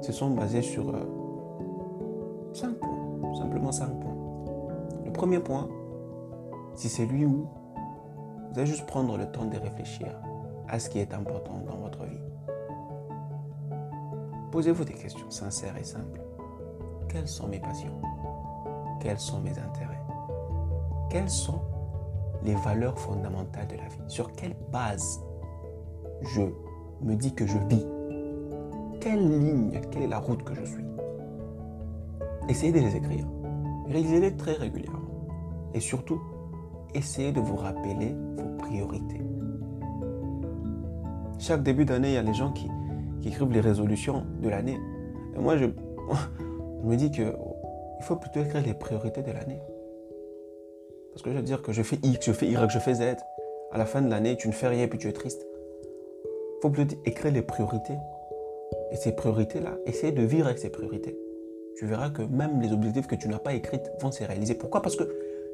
se 0.00 0.12
sont 0.12 0.30
basés 0.30 0.62
sur 0.62 0.88
euh, 0.90 2.52
cinq 2.52 2.74
points, 2.74 3.34
simplement 3.36 3.72
cinq 3.72 3.90
points. 4.00 4.16
Le 5.04 5.12
premier 5.12 5.40
point, 5.40 5.68
c'est 6.74 7.04
lui 7.04 7.26
où 7.26 7.46
vous 8.52 8.58
allez 8.58 8.66
juste 8.66 8.86
prendre 8.86 9.16
le 9.16 9.26
temps 9.26 9.44
de 9.44 9.56
réfléchir 9.58 10.08
à 10.68 10.78
ce 10.78 10.88
qui 10.88 10.98
est 10.98 11.12
important 11.12 11.62
dans 11.66 11.76
votre 11.76 12.04
vie. 12.04 12.20
Posez-vous 14.50 14.84
des 14.84 14.94
questions 14.94 15.30
sincères 15.30 15.76
et 15.76 15.84
simples. 15.84 16.20
Quelles 17.10 17.26
sont 17.26 17.48
mes 17.48 17.58
passions? 17.58 18.00
Quels 19.00 19.18
sont 19.18 19.40
mes 19.40 19.50
intérêts? 19.50 20.00
Quelles 21.10 21.28
sont 21.28 21.60
les 22.44 22.54
valeurs 22.54 22.96
fondamentales 23.00 23.66
de 23.66 23.74
la 23.74 23.88
vie? 23.88 23.98
Sur 24.06 24.30
quelle 24.30 24.54
base 24.70 25.20
je 26.22 26.42
me 27.02 27.16
dis 27.16 27.34
que 27.34 27.48
je 27.48 27.58
vis? 27.68 27.84
Quelle 29.00 29.28
ligne, 29.28 29.80
quelle 29.90 30.02
est 30.02 30.06
la 30.06 30.20
route 30.20 30.44
que 30.44 30.54
je 30.54 30.64
suis? 30.64 30.84
Essayez 32.48 32.70
de 32.70 32.78
les 32.78 32.94
écrire. 32.94 33.26
Réalisez-les 33.88 34.36
très 34.36 34.52
régulièrement. 34.52 35.00
Et 35.74 35.80
surtout, 35.80 36.20
essayez 36.94 37.32
de 37.32 37.40
vous 37.40 37.56
rappeler 37.56 38.14
vos 38.36 38.56
priorités. 38.56 39.20
Chaque 41.40 41.64
début 41.64 41.84
d'année, 41.84 42.10
il 42.10 42.14
y 42.14 42.18
a 42.18 42.22
les 42.22 42.34
gens 42.34 42.52
qui, 42.52 42.70
écrivent 43.24 43.50
les 43.50 43.60
résolutions 43.60 44.24
de 44.40 44.48
l'année. 44.48 44.78
Et 45.34 45.40
moi, 45.40 45.56
je, 45.56 45.66
me 46.82 46.96
dis 46.96 47.10
qu'il 47.10 47.32
faut 48.02 48.16
plutôt 48.16 48.40
écrire 48.40 48.62
les 48.64 48.74
priorités 48.74 49.22
de 49.22 49.32
l'année. 49.32 49.60
Parce 51.12 51.22
que 51.22 51.30
je 51.30 51.36
veux 51.36 51.42
dire 51.42 51.62
que 51.62 51.72
je 51.72 51.82
fais 51.82 51.98
X, 52.02 52.26
je 52.26 52.32
fais 52.32 52.46
Y, 52.46 52.70
je 52.70 52.78
fais 52.78 52.94
Z. 52.94 53.16
À 53.72 53.78
la 53.78 53.86
fin 53.86 54.02
de 54.02 54.10
l'année, 54.10 54.36
tu 54.36 54.48
ne 54.48 54.52
fais 54.52 54.68
rien 54.68 54.84
et 54.84 54.88
puis 54.88 54.98
tu 54.98 55.08
es 55.08 55.12
triste. 55.12 55.46
Il 56.24 56.62
faut 56.62 56.70
plutôt 56.70 56.96
écrire 57.04 57.32
les 57.32 57.42
priorités. 57.42 57.96
Et 58.92 58.96
ces 58.96 59.12
priorités-là, 59.12 59.76
essayer 59.86 60.12
de 60.12 60.22
vivre 60.22 60.46
avec 60.46 60.58
ces 60.58 60.70
priorités. 60.70 61.16
Tu 61.76 61.86
verras 61.86 62.10
que 62.10 62.22
même 62.22 62.60
les 62.60 62.72
objectifs 62.72 63.06
que 63.06 63.14
tu 63.14 63.28
n'as 63.28 63.38
pas 63.38 63.54
écrits 63.54 63.80
vont 64.00 64.12
se 64.12 64.22
réaliser. 64.24 64.54
Pourquoi? 64.54 64.82
Parce 64.82 64.96
que 64.96 65.04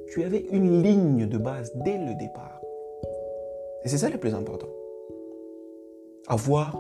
tu 0.09 0.25
avais 0.25 0.45
une 0.51 0.83
ligne 0.83 1.27
de 1.27 1.39
base 1.39 1.73
dès 1.77 1.99
le 1.99 2.15
départ. 2.15 2.61
Et 3.85 3.89
c'est 3.89 3.99
ça 3.99 4.11
le 4.11 4.19
plus 4.19 4.35
important. 4.35 4.69
Avoir 6.27 6.77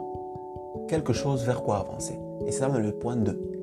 quelque 0.88 1.12
chose 1.12 1.44
vers 1.44 1.62
quoi 1.62 1.78
avancer. 1.78 2.18
Et 2.46 2.52
c'est 2.52 2.61
ça 2.61 2.68
le 2.68 2.92
point 2.92 3.16
2. 3.16 3.55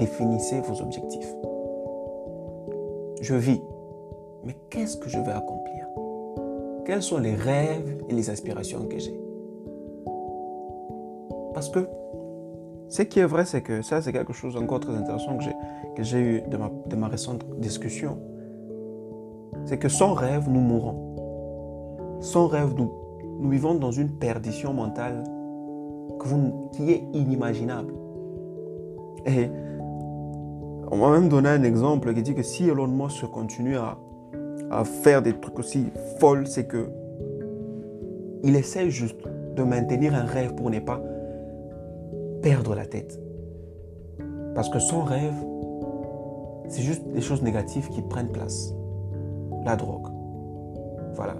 Définissez 0.00 0.60
vos 0.62 0.82
objectifs. 0.82 1.32
Je 3.20 3.34
vis, 3.34 3.60
mais 4.44 4.56
qu'est-ce 4.70 4.96
que 4.96 5.08
je 5.08 5.18
veux 5.18 5.32
accomplir? 5.32 5.86
Quels 6.84 7.02
sont 7.02 7.18
les 7.18 7.36
rêves 7.36 8.02
et 8.08 8.14
les 8.14 8.30
aspirations 8.30 8.86
que 8.86 8.98
j'ai? 8.98 9.20
Parce 11.54 11.68
que 11.68 11.86
ce 12.88 13.02
qui 13.02 13.20
est 13.20 13.26
vrai, 13.26 13.44
c'est 13.44 13.62
que 13.62 13.82
ça, 13.82 14.02
c'est 14.02 14.12
quelque 14.12 14.32
chose 14.32 14.56
encore 14.56 14.80
très 14.80 14.96
intéressant 14.96 15.38
que 15.94 16.02
j'ai 16.02 16.18
eu 16.18 16.42
de 16.42 16.56
ma, 16.56 16.72
de 16.86 16.96
ma 16.96 17.06
récente 17.06 17.44
discussion 17.60 18.18
c'est 19.64 19.78
que 19.78 19.88
sans 19.88 20.14
rêve, 20.14 20.48
nous 20.48 20.60
mourons. 20.60 22.18
Sans 22.20 22.46
rêve, 22.46 22.74
nous, 22.76 22.90
nous 23.38 23.50
vivons 23.50 23.74
dans 23.74 23.92
une 23.92 24.10
perdition 24.10 24.72
mentale 24.72 25.24
qui 26.72 26.90
est 26.90 27.04
inimaginable. 27.12 27.94
Et 29.26 29.48
on 30.90 30.96
m'a 30.96 31.10
même 31.10 31.28
donné 31.28 31.48
un 31.48 31.62
exemple 31.62 32.12
qui 32.14 32.22
dit 32.22 32.34
que 32.34 32.42
si 32.42 32.68
Elon 32.68 32.88
Musk 32.88 33.26
continue 33.30 33.76
à, 33.76 33.96
faire 35.02 35.22
des 35.22 35.32
trucs 35.32 35.58
aussi 35.58 35.86
folles, 36.18 36.46
c'est 36.46 36.66
que 36.66 36.88
il 38.42 38.56
essaie 38.56 38.88
juste 38.88 39.20
de 39.56 39.62
maintenir 39.62 40.14
un 40.14 40.24
rêve 40.24 40.54
pour 40.54 40.70
ne 40.70 40.78
pas 40.78 41.00
perdre 42.40 42.74
la 42.74 42.86
tête. 42.86 43.20
Parce 44.54 44.68
que 44.68 44.78
sans 44.78 45.02
rêve, 45.02 45.34
c'est 46.68 46.82
juste 46.82 47.06
des 47.08 47.20
choses 47.20 47.42
négatives 47.42 47.88
qui 47.88 48.00
prennent 48.02 48.30
place 48.30 48.72
la 49.64 49.76
drogue. 49.76 50.08
Voilà, 51.14 51.34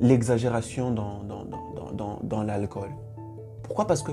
l'exagération 0.00 0.90
dans, 0.90 2.42
l'alcool. 2.44 2.90
Pourquoi? 3.62 3.86
Parce 3.86 4.02
que 4.02 4.12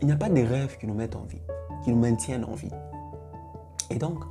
il 0.00 0.06
n'y 0.06 0.12
a 0.12 0.16
pas 0.16 0.28
des 0.28 0.44
rêves 0.44 0.76
qui 0.78 0.86
nous 0.86 0.94
mettent 0.94 1.16
en 1.16 1.24
vie, 1.24 1.42
qui 1.84 1.90
nous 1.90 1.98
maintiennent 1.98 2.44
en 2.44 2.54
vie. 2.54 2.70
Et 3.92 3.98
donc, 3.98 4.24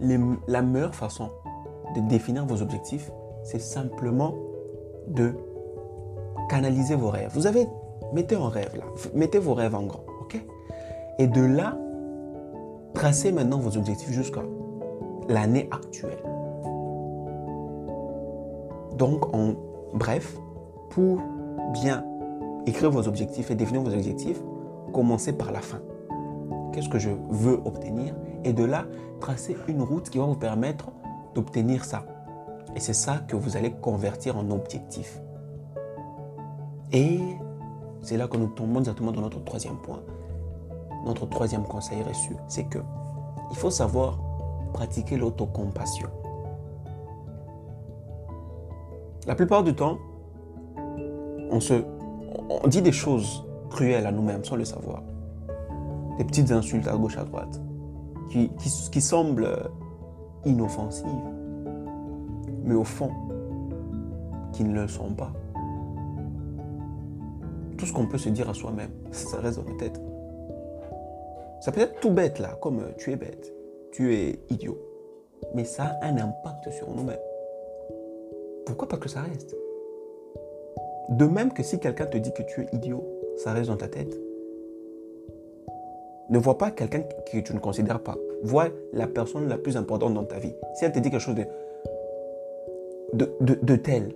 la 0.00 0.62
meilleure 0.62 0.94
façon 0.94 1.30
de 1.94 2.00
définir 2.00 2.44
vos 2.44 2.60
objectifs, 2.60 3.10
c'est 3.44 3.60
simplement 3.60 4.34
de 5.06 5.34
canalisez 6.48 6.96
vos 6.96 7.10
rêves. 7.10 7.30
Vous 7.34 7.46
avez, 7.46 7.66
mettez 8.12 8.34
un 8.34 8.48
rêve 8.48 8.74
là, 8.76 8.84
mettez 9.14 9.38
vos 9.38 9.54
rêves 9.54 9.74
en 9.74 9.84
grand, 9.84 10.04
ok? 10.22 10.44
Et 11.18 11.26
de 11.28 11.42
là, 11.42 11.78
tracez 12.94 13.30
maintenant 13.30 13.58
vos 13.58 13.76
objectifs 13.76 14.10
jusqu'à 14.10 14.42
l'année 15.28 15.68
actuelle. 15.70 16.18
Donc, 18.96 19.34
en 19.34 19.54
bref, 19.92 20.36
pour 20.90 21.18
bien 21.72 22.04
écrire 22.66 22.90
vos 22.90 23.06
objectifs 23.06 23.50
et 23.50 23.54
définir 23.54 23.82
vos 23.82 23.92
objectifs, 23.92 24.42
commencez 24.92 25.32
par 25.32 25.52
la 25.52 25.60
fin. 25.60 25.80
Qu'est-ce 26.72 26.88
que 26.88 26.98
je 26.98 27.10
veux 27.30 27.60
obtenir? 27.64 28.14
Et 28.44 28.52
de 28.52 28.64
là, 28.64 28.84
tracez 29.20 29.56
une 29.68 29.82
route 29.82 30.10
qui 30.10 30.18
va 30.18 30.24
vous 30.24 30.36
permettre 30.36 30.90
d'obtenir 31.34 31.84
ça. 31.84 32.04
Et 32.76 32.80
c'est 32.80 32.94
ça 32.94 33.18
que 33.26 33.36
vous 33.36 33.56
allez 33.56 33.72
convertir 33.72 34.36
en 34.36 34.50
objectif. 34.50 35.20
Et 36.92 37.20
c'est 38.02 38.16
là 38.16 38.28
que 38.28 38.36
nous 38.36 38.48
tombons 38.48 38.80
exactement 38.80 39.12
dans 39.12 39.22
notre 39.22 39.42
troisième 39.42 39.76
point. 39.78 40.00
Notre 41.06 41.26
troisième 41.26 41.64
conseil 41.64 42.02
reçu, 42.02 42.36
c'est 42.48 42.64
que 42.64 42.78
il 43.50 43.56
faut 43.56 43.70
savoir 43.70 44.18
pratiquer 44.72 45.16
l'autocompassion. 45.16 46.08
La 49.26 49.34
plupart 49.34 49.62
du 49.62 49.74
temps, 49.74 49.98
on, 51.50 51.60
se, 51.60 51.84
on 52.48 52.68
dit 52.68 52.82
des 52.82 52.92
choses 52.92 53.44
cruelles 53.70 54.06
à 54.06 54.12
nous-mêmes 54.12 54.44
sans 54.44 54.56
le 54.56 54.64
savoir. 54.64 55.02
Des 56.18 56.24
petites 56.24 56.50
insultes 56.50 56.86
à 56.88 56.96
gauche, 56.96 57.16
à 57.16 57.24
droite, 57.24 57.60
qui, 58.34 58.90
qui 58.90 59.00
semblent 59.00 59.70
inoffensives, 60.44 61.06
mais 62.64 62.74
au 62.74 62.84
fond, 62.84 63.10
qui 64.52 64.64
ne 64.64 64.80
le 64.80 64.88
sont 64.88 65.14
pas. 65.14 65.32
Tout 67.78 67.86
ce 67.86 67.92
qu'on 67.92 68.06
peut 68.06 68.18
se 68.18 68.28
dire 68.28 68.48
à 68.48 68.54
soi-même, 68.54 68.90
ça 69.12 69.38
reste 69.38 69.62
dans 69.62 69.70
la 69.70 69.78
tête. 69.78 70.00
Ça 71.60 71.72
peut 71.72 71.80
être 71.80 72.00
tout 72.00 72.10
bête 72.10 72.38
là, 72.38 72.56
comme 72.60 72.80
euh, 72.80 72.92
tu 72.98 73.12
es 73.12 73.16
bête, 73.16 73.52
tu 73.92 74.14
es 74.14 74.40
idiot. 74.50 74.78
Mais 75.54 75.64
ça 75.64 75.96
a 76.00 76.06
un 76.06 76.16
impact 76.16 76.70
sur 76.70 76.90
nous-mêmes. 76.90 77.18
Pourquoi 78.66 78.88
Parce 78.88 79.02
que 79.02 79.08
ça 79.08 79.20
reste? 79.20 79.56
De 81.10 81.26
même 81.26 81.52
que 81.52 81.62
si 81.62 81.78
quelqu'un 81.78 82.06
te 82.06 82.16
dit 82.16 82.32
que 82.32 82.42
tu 82.42 82.62
es 82.62 82.68
idiot, 82.72 83.04
ça 83.36 83.52
reste 83.52 83.68
dans 83.68 83.76
ta 83.76 83.88
tête. 83.88 84.23
Ne 86.34 86.40
vois 86.40 86.58
pas 86.58 86.72
quelqu'un 86.72 87.04
que 87.30 87.38
tu 87.38 87.54
ne 87.54 87.60
considères 87.60 88.00
pas. 88.00 88.16
Vois 88.42 88.66
la 88.92 89.06
personne 89.06 89.48
la 89.48 89.56
plus 89.56 89.76
importante 89.76 90.14
dans 90.14 90.24
ta 90.24 90.40
vie. 90.40 90.52
Si 90.74 90.84
elle 90.84 90.90
te 90.90 90.98
dit 90.98 91.08
quelque 91.08 91.20
chose 91.20 91.36
de, 91.36 91.46
de, 93.40 93.54
de, 93.62 93.76
tel, 93.76 94.12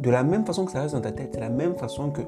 de 0.00 0.10
la 0.10 0.24
même 0.24 0.44
façon 0.44 0.64
que 0.64 0.72
ça 0.72 0.80
reste 0.80 0.96
dans 0.96 1.00
ta 1.00 1.12
tête, 1.12 1.30
c'est 1.32 1.38
la 1.38 1.48
même 1.48 1.76
façon 1.76 2.10
que 2.10 2.22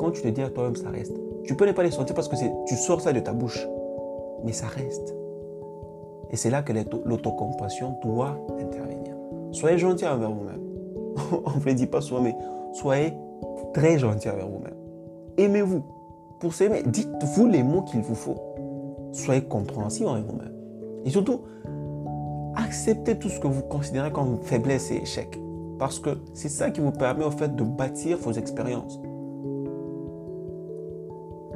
quand 0.00 0.10
tu 0.10 0.22
te 0.22 0.26
dis 0.26 0.42
à 0.42 0.48
toi-même 0.48 0.74
ça 0.74 0.90
reste. 0.90 1.14
Tu 1.44 1.54
peux 1.54 1.64
ne 1.64 1.70
pas 1.70 1.84
les 1.84 1.92
sentir 1.92 2.16
parce 2.16 2.26
que 2.26 2.34
tu 2.66 2.74
sors 2.74 3.00
ça 3.00 3.12
de 3.12 3.20
ta 3.20 3.32
bouche, 3.32 3.64
mais 4.42 4.50
ça 4.50 4.66
reste. 4.66 5.14
Et 6.32 6.36
c'est 6.36 6.50
là 6.50 6.62
que 6.62 6.72
l'autocompassion 7.04 8.00
doit 8.02 8.36
intervenir. 8.58 9.14
Soyez 9.52 9.78
gentil 9.78 10.08
envers 10.08 10.32
vous-même. 10.32 10.62
On 11.44 11.50
ne 11.50 11.60
vous 11.60 11.68
le 11.68 11.74
dit 11.74 11.86
pas 11.86 12.00
souvent, 12.00 12.20
mais 12.20 12.34
soyez 12.72 13.12
très 13.72 13.96
gentil 13.96 14.28
envers 14.28 14.48
vous-même. 14.48 14.74
Aimez-vous. 15.36 15.84
Pour 16.40 16.54
s'aimer, 16.54 16.82
dites-vous 16.86 17.48
les 17.48 17.64
mots 17.64 17.82
qu'il 17.82 18.00
vous 18.00 18.14
faut. 18.14 18.36
Soyez 19.12 19.42
compréhensif 19.42 20.06
envers 20.06 20.22
vous-même. 20.22 20.52
Et 21.04 21.10
surtout, 21.10 21.40
acceptez 22.54 23.18
tout 23.18 23.28
ce 23.28 23.40
que 23.40 23.48
vous 23.48 23.62
considérez 23.62 24.12
comme 24.12 24.38
faiblesse 24.42 24.92
et 24.92 25.02
échec. 25.02 25.38
Parce 25.78 25.98
que 25.98 26.10
c'est 26.34 26.48
ça 26.48 26.70
qui 26.70 26.80
vous 26.80 26.92
permet 26.92 27.24
au 27.24 27.30
fait 27.30 27.54
de 27.54 27.64
bâtir 27.64 28.18
vos 28.18 28.32
expériences. 28.32 29.00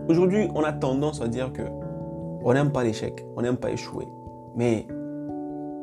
Aujourd'hui, 0.09 0.49
on 0.55 0.65
a 0.65 0.73
tendance 0.73 1.21
à 1.21 1.29
dire 1.29 1.53
que 1.53 1.63
on 2.45 2.53
n'aime 2.53 2.73
pas 2.73 2.83
l'échec, 2.83 3.25
on 3.37 3.43
n'aime 3.43 3.57
pas 3.57 3.71
échouer. 3.71 4.07
Mais 4.57 4.87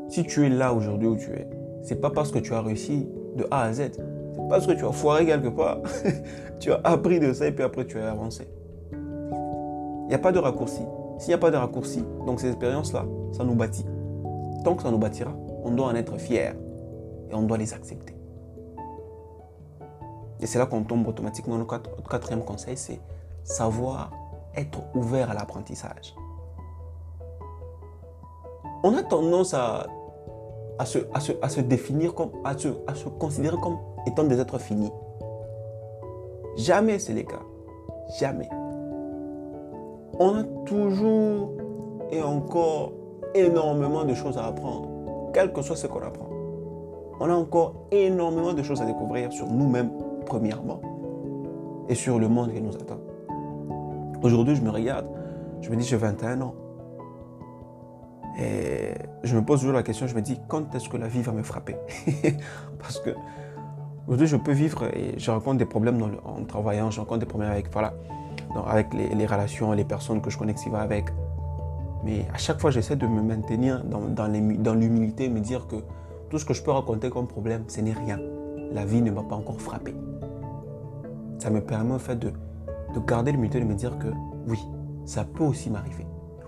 si 0.09 0.23
tu 0.23 0.45
es 0.45 0.49
là 0.49 0.73
aujourd'hui 0.73 1.07
où 1.07 1.15
tu 1.15 1.31
es, 1.31 1.47
c'est 1.83 2.01
pas 2.01 2.09
parce 2.09 2.31
que 2.31 2.39
tu 2.39 2.53
as 2.53 2.61
réussi 2.61 3.07
de 3.37 3.45
A 3.49 3.63
à 3.63 3.73
Z. 3.73 3.91
C'est 3.93 4.49
parce 4.49 4.67
que 4.67 4.73
tu 4.73 4.85
as 4.85 4.91
foiré 4.91 5.25
quelque 5.25 5.47
part. 5.47 5.79
tu 6.59 6.73
as 6.73 6.81
appris 6.83 7.21
de 7.21 7.31
ça 7.31 7.47
et 7.47 7.53
puis 7.53 7.63
après 7.63 7.85
tu 7.85 7.97
as 7.97 8.11
avancé. 8.11 8.45
Il 10.09 10.13
n'y 10.13 10.15
a 10.15 10.19
pas 10.19 10.31
de 10.31 10.39
raccourci. 10.39 10.81
S'il 11.19 11.27
n'y 11.27 11.35
a 11.35 11.37
pas 11.37 11.51
de 11.51 11.55
raccourci, 11.55 12.03
donc 12.25 12.39
ces 12.39 12.47
expériences-là, 12.47 13.05
ça 13.31 13.43
nous 13.43 13.53
bâtit. 13.53 13.85
Tant 14.63 14.73
que 14.73 14.81
ça 14.81 14.89
nous 14.89 14.97
bâtira, 14.97 15.31
on 15.63 15.69
doit 15.69 15.85
en 15.85 15.93
être 15.93 16.17
fier 16.17 16.55
et 17.29 17.35
on 17.35 17.43
doit 17.43 17.59
les 17.59 17.75
accepter. 17.75 18.15
Et 20.39 20.47
c'est 20.47 20.57
là 20.57 20.65
qu'on 20.65 20.83
tombe 20.83 21.07
automatiquement. 21.07 21.59
Notre 21.59 22.09
quatrième 22.09 22.43
conseil, 22.43 22.75
c'est 22.75 22.99
savoir 23.43 24.09
être 24.55 24.79
ouvert 24.95 25.29
à 25.29 25.35
l'apprentissage. 25.35 26.15
On 28.83 28.97
a 28.97 29.03
tendance 29.03 29.53
à, 29.53 29.85
se, 30.85 31.59
définir 31.59 32.15
comme, 32.15 32.31
à 32.43 32.57
se 32.57 33.09
considérer 33.19 33.57
comme 33.61 33.77
étant 34.07 34.23
des 34.23 34.39
êtres 34.39 34.57
finis. 34.57 34.91
Jamais 36.57 36.97
c'est 36.97 37.13
le 37.13 37.21
cas. 37.21 37.43
Jamais. 38.19 38.49
On 40.21 40.35
a 40.35 40.43
toujours 40.65 41.53
et 42.11 42.21
encore 42.21 42.91
énormément 43.33 44.03
de 44.03 44.13
choses 44.13 44.37
à 44.37 44.47
apprendre, 44.47 44.89
quel 45.33 45.53
que 45.53 45.61
soit 45.61 45.77
ce 45.77 45.87
qu'on 45.87 46.01
apprend. 46.01 46.27
On 47.21 47.29
a 47.29 47.33
encore 47.33 47.87
énormément 47.89 48.51
de 48.51 48.61
choses 48.61 48.81
à 48.81 48.85
découvrir 48.85 49.31
sur 49.31 49.47
nous-mêmes, 49.47 49.91
premièrement, 50.25 50.81
et 51.87 51.95
sur 51.95 52.19
le 52.19 52.27
monde 52.27 52.51
qui 52.51 52.61
nous 52.61 52.75
attend. 52.75 52.99
Aujourd'hui, 54.21 54.57
je 54.57 54.61
me 54.61 54.71
regarde, 54.71 55.07
je 55.61 55.69
me 55.69 55.77
dis, 55.77 55.85
j'ai 55.85 55.95
21 55.95 56.41
ans. 56.41 56.55
Et 58.37 58.95
je 59.23 59.37
me 59.37 59.43
pose 59.45 59.59
toujours 59.59 59.75
la 59.75 59.83
question, 59.83 60.05
je 60.05 60.15
me 60.15 60.21
dis, 60.21 60.37
quand 60.49 60.75
est-ce 60.75 60.89
que 60.89 60.97
la 60.97 61.07
vie 61.07 61.21
va 61.21 61.31
me 61.31 61.43
frapper? 61.43 61.77
Parce 62.79 62.99
que 62.99 63.11
aujourd'hui, 64.05 64.27
je 64.27 64.35
peux 64.35 64.51
vivre 64.51 64.83
et 64.93 65.17
je 65.17 65.31
rencontre 65.31 65.59
des 65.59 65.65
problèmes 65.65 66.01
en 66.25 66.43
travaillant, 66.43 66.91
je 66.91 66.99
rencontre 66.99 67.19
des 67.19 67.25
problèmes 67.25 67.51
avec, 67.51 67.71
voilà, 67.71 67.93
avec 68.67 68.93
les, 68.93 69.25
relations, 69.25 69.71
les 69.71 69.83
personnes 69.83 70.21
que 70.21 70.29
je 70.29 70.37
qui 70.37 70.69
vont 70.69 70.77
avec. 70.77 71.05
Mais 72.03 72.25
à 72.33 72.37
chaque 72.37 72.59
fois, 72.59 72.71
j'essaie 72.71 72.95
de 72.95 73.07
me 73.07 73.21
maintenir 73.21 73.83
dans, 73.83 74.73
l'humilité, 74.73 75.29
me 75.29 75.39
dire 75.39 75.67
que 75.67 75.75
tout 76.29 76.39
ce 76.39 76.45
que 76.45 76.53
je 76.53 76.63
peux 76.63 76.71
raconter 76.71 77.09
comme 77.09 77.27
problème, 77.27 77.63
ce 77.67 77.81
n'est 77.81 77.93
rien. 77.93 78.19
La 78.71 78.85
vie 78.85 79.01
ne 79.01 79.11
m'a 79.11 79.23
pas 79.23 79.35
encore 79.35 79.59
frappé. 79.59 79.93
Ça 81.39 81.49
me 81.49 81.61
permet 81.61 81.93
en 81.93 81.99
fait 81.99 82.17
de, 82.17 82.31
de 82.93 82.99
garder 82.99 83.31
l'humilité 83.31 83.59
de 83.59 83.65
me 83.65 83.75
dire 83.75 83.97
que 83.97 84.07
oui, 84.47 84.59
ça 85.05 85.23
peut 85.23 85.43
aussi 85.43 85.69
m'arriver. 85.69 86.05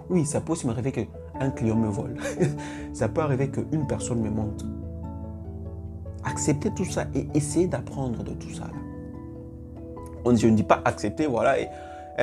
Oui, 0.09 0.25
ça 0.25 0.41
peut 0.41 0.53
aussi 0.53 0.67
m'arriver 0.67 0.91
qu'un 0.91 1.49
client 1.51 1.75
me 1.75 1.87
vole. 1.87 2.17
ça 2.93 3.07
peut 3.07 3.21
arriver 3.21 3.49
qu'une 3.49 3.87
personne 3.87 4.21
me 4.21 4.29
monte. 4.29 4.65
Accepter 6.23 6.71
tout 6.71 6.85
ça 6.85 7.05
et 7.15 7.27
essayer 7.33 7.67
d'apprendre 7.67 8.23
de 8.23 8.31
tout 8.33 8.53
ça. 8.53 8.65
On, 10.23 10.35
je 10.35 10.47
ne 10.47 10.55
dis 10.55 10.63
pas 10.63 10.81
accepter, 10.85 11.25
voilà, 11.25 11.55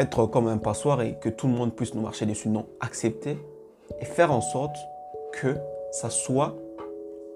être 0.00 0.26
comme 0.26 0.48
un 0.48 0.58
passoire 0.58 1.02
et 1.02 1.14
que 1.14 1.28
tout 1.28 1.46
le 1.46 1.52
monde 1.52 1.74
puisse 1.74 1.94
nous 1.94 2.02
marcher 2.02 2.26
dessus. 2.26 2.48
Non, 2.48 2.66
accepter 2.80 3.36
et 4.00 4.04
faire 4.04 4.32
en 4.32 4.40
sorte 4.40 4.76
que 5.32 5.56
ça 5.90 6.10
soit 6.10 6.56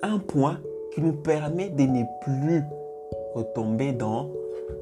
un 0.03 0.19
point 0.19 0.61
qui 0.93 1.01
nous 1.01 1.13
permet 1.13 1.71
de 1.71 1.83
ne 1.83 2.03
plus 2.23 2.63
retomber 3.35 3.93
dans 3.93 4.31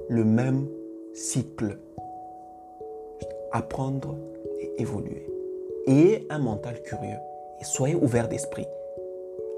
le 0.09 0.25
même 0.25 0.67
cycle 1.15 1.79
apprendre 3.53 4.17
et 4.61 4.81
évoluer. 4.81 5.27
Ayez 5.87 6.27
un 6.31 6.39
mental 6.39 6.81
curieux 6.83 7.19
et 7.61 7.65
soyez 7.65 7.95
ouvert 7.95 8.29
d'esprit. 8.29 8.67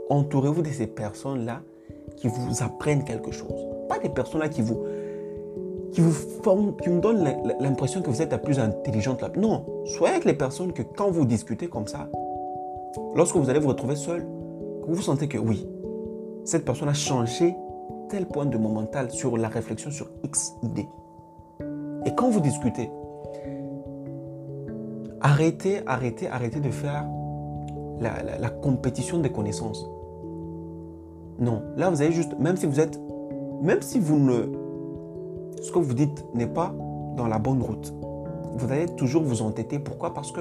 Entourez-vous 0.08 0.62
de 0.62 0.68
ces 0.68 0.86
personnes-là 0.86 1.60
qui 2.16 2.28
vous 2.28 2.62
apprennent 2.62 3.04
quelque 3.04 3.32
chose. 3.32 3.66
Pas 3.88 3.98
des 3.98 4.08
personnes-là 4.08 4.48
qui 4.48 4.62
vous, 4.62 4.84
qui 5.92 6.00
vous 6.00 6.12
font, 6.12 6.72
qui 6.72 6.88
vous 6.88 7.00
donnent 7.00 7.24
l'impression 7.60 8.02
que 8.02 8.10
vous 8.10 8.22
êtes 8.22 8.32
la 8.32 8.38
plus 8.38 8.58
intelligente. 8.58 9.22
Non, 9.36 9.64
soyez 9.84 10.14
avec 10.14 10.24
les 10.24 10.34
personnes 10.34 10.72
que 10.72 10.82
quand 10.82 11.10
vous 11.10 11.24
discutez 11.24 11.68
comme 11.68 11.86
ça, 11.86 12.08
lorsque 13.14 13.36
vous 13.36 13.48
allez 13.50 13.60
vous 13.60 13.68
retrouver 13.68 13.96
seul, 13.96 14.26
vous 14.86 14.94
vous 14.94 15.02
sentez 15.02 15.28
que 15.28 15.38
oui, 15.38 15.68
cette 16.44 16.64
personne 16.64 16.88
a 16.88 16.94
changé 16.94 17.54
tel 18.08 18.26
point 18.26 18.46
de 18.46 18.58
mon 18.58 18.70
mental 18.70 19.10
sur 19.10 19.36
la 19.36 19.48
réflexion 19.48 19.90
sur 19.90 20.08
X 20.24 20.54
idée. 20.62 20.88
Et 22.04 22.14
quand 22.14 22.30
vous 22.30 22.40
discutez, 22.40 22.90
Arrêtez, 25.24 25.82
arrêtez, 25.86 26.26
arrêtez 26.26 26.58
de 26.58 26.70
faire 26.70 27.06
la, 28.00 28.50
compétition 28.50 29.18
des 29.18 29.30
connaissances. 29.30 29.88
Non, 31.38 31.62
là 31.76 31.90
vous 31.90 32.02
avez 32.02 32.10
juste, 32.10 32.36
même 32.40 32.56
si 32.56 32.66
vous 32.66 32.80
êtes, 32.80 33.00
même 33.62 33.80
si 33.82 34.00
vous 34.00 34.18
ne, 34.18 34.48
ce 35.62 35.70
que 35.72 35.78
vous 35.78 35.94
dites 35.94 36.24
n'est 36.34 36.46
pas 36.46 36.74
dans 37.16 37.26
la 37.26 37.38
bonne 37.38 37.62
route, 37.62 37.94
vous 38.56 38.70
allez 38.70 38.86
toujours 38.96 39.22
vous 39.22 39.42
entêter. 39.42 39.78
Pourquoi? 39.78 40.12
Parce 40.12 40.32
que 40.32 40.40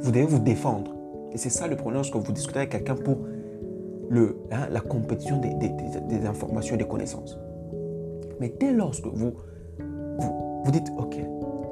vous 0.00 0.10
devez 0.10 0.24
vous 0.24 0.38
défendre. 0.38 0.92
Et 1.32 1.38
c'est 1.38 1.50
ça 1.50 1.66
le 1.66 1.76
problème 1.76 1.96
lorsque 1.96 2.16
vous 2.16 2.32
discutez 2.32 2.60
avec 2.60 2.70
quelqu'un 2.70 2.94
pour 2.94 3.18
le, 4.08 4.38
hein, 4.50 4.68
la 4.70 4.80
compétition 4.80 5.38
des, 5.38 5.54
des, 5.54 5.70
des, 6.08 6.26
informations 6.26 6.74
et 6.74 6.78
des 6.78 6.86
connaissances. 6.86 7.38
Mais 8.40 8.54
dès 8.60 8.72
lors 8.72 8.90
que 8.90 9.08
vous, 9.08 9.32
vous, 10.18 10.62
vous 10.64 10.70
dites, 10.70 10.88
OK, 10.98 11.16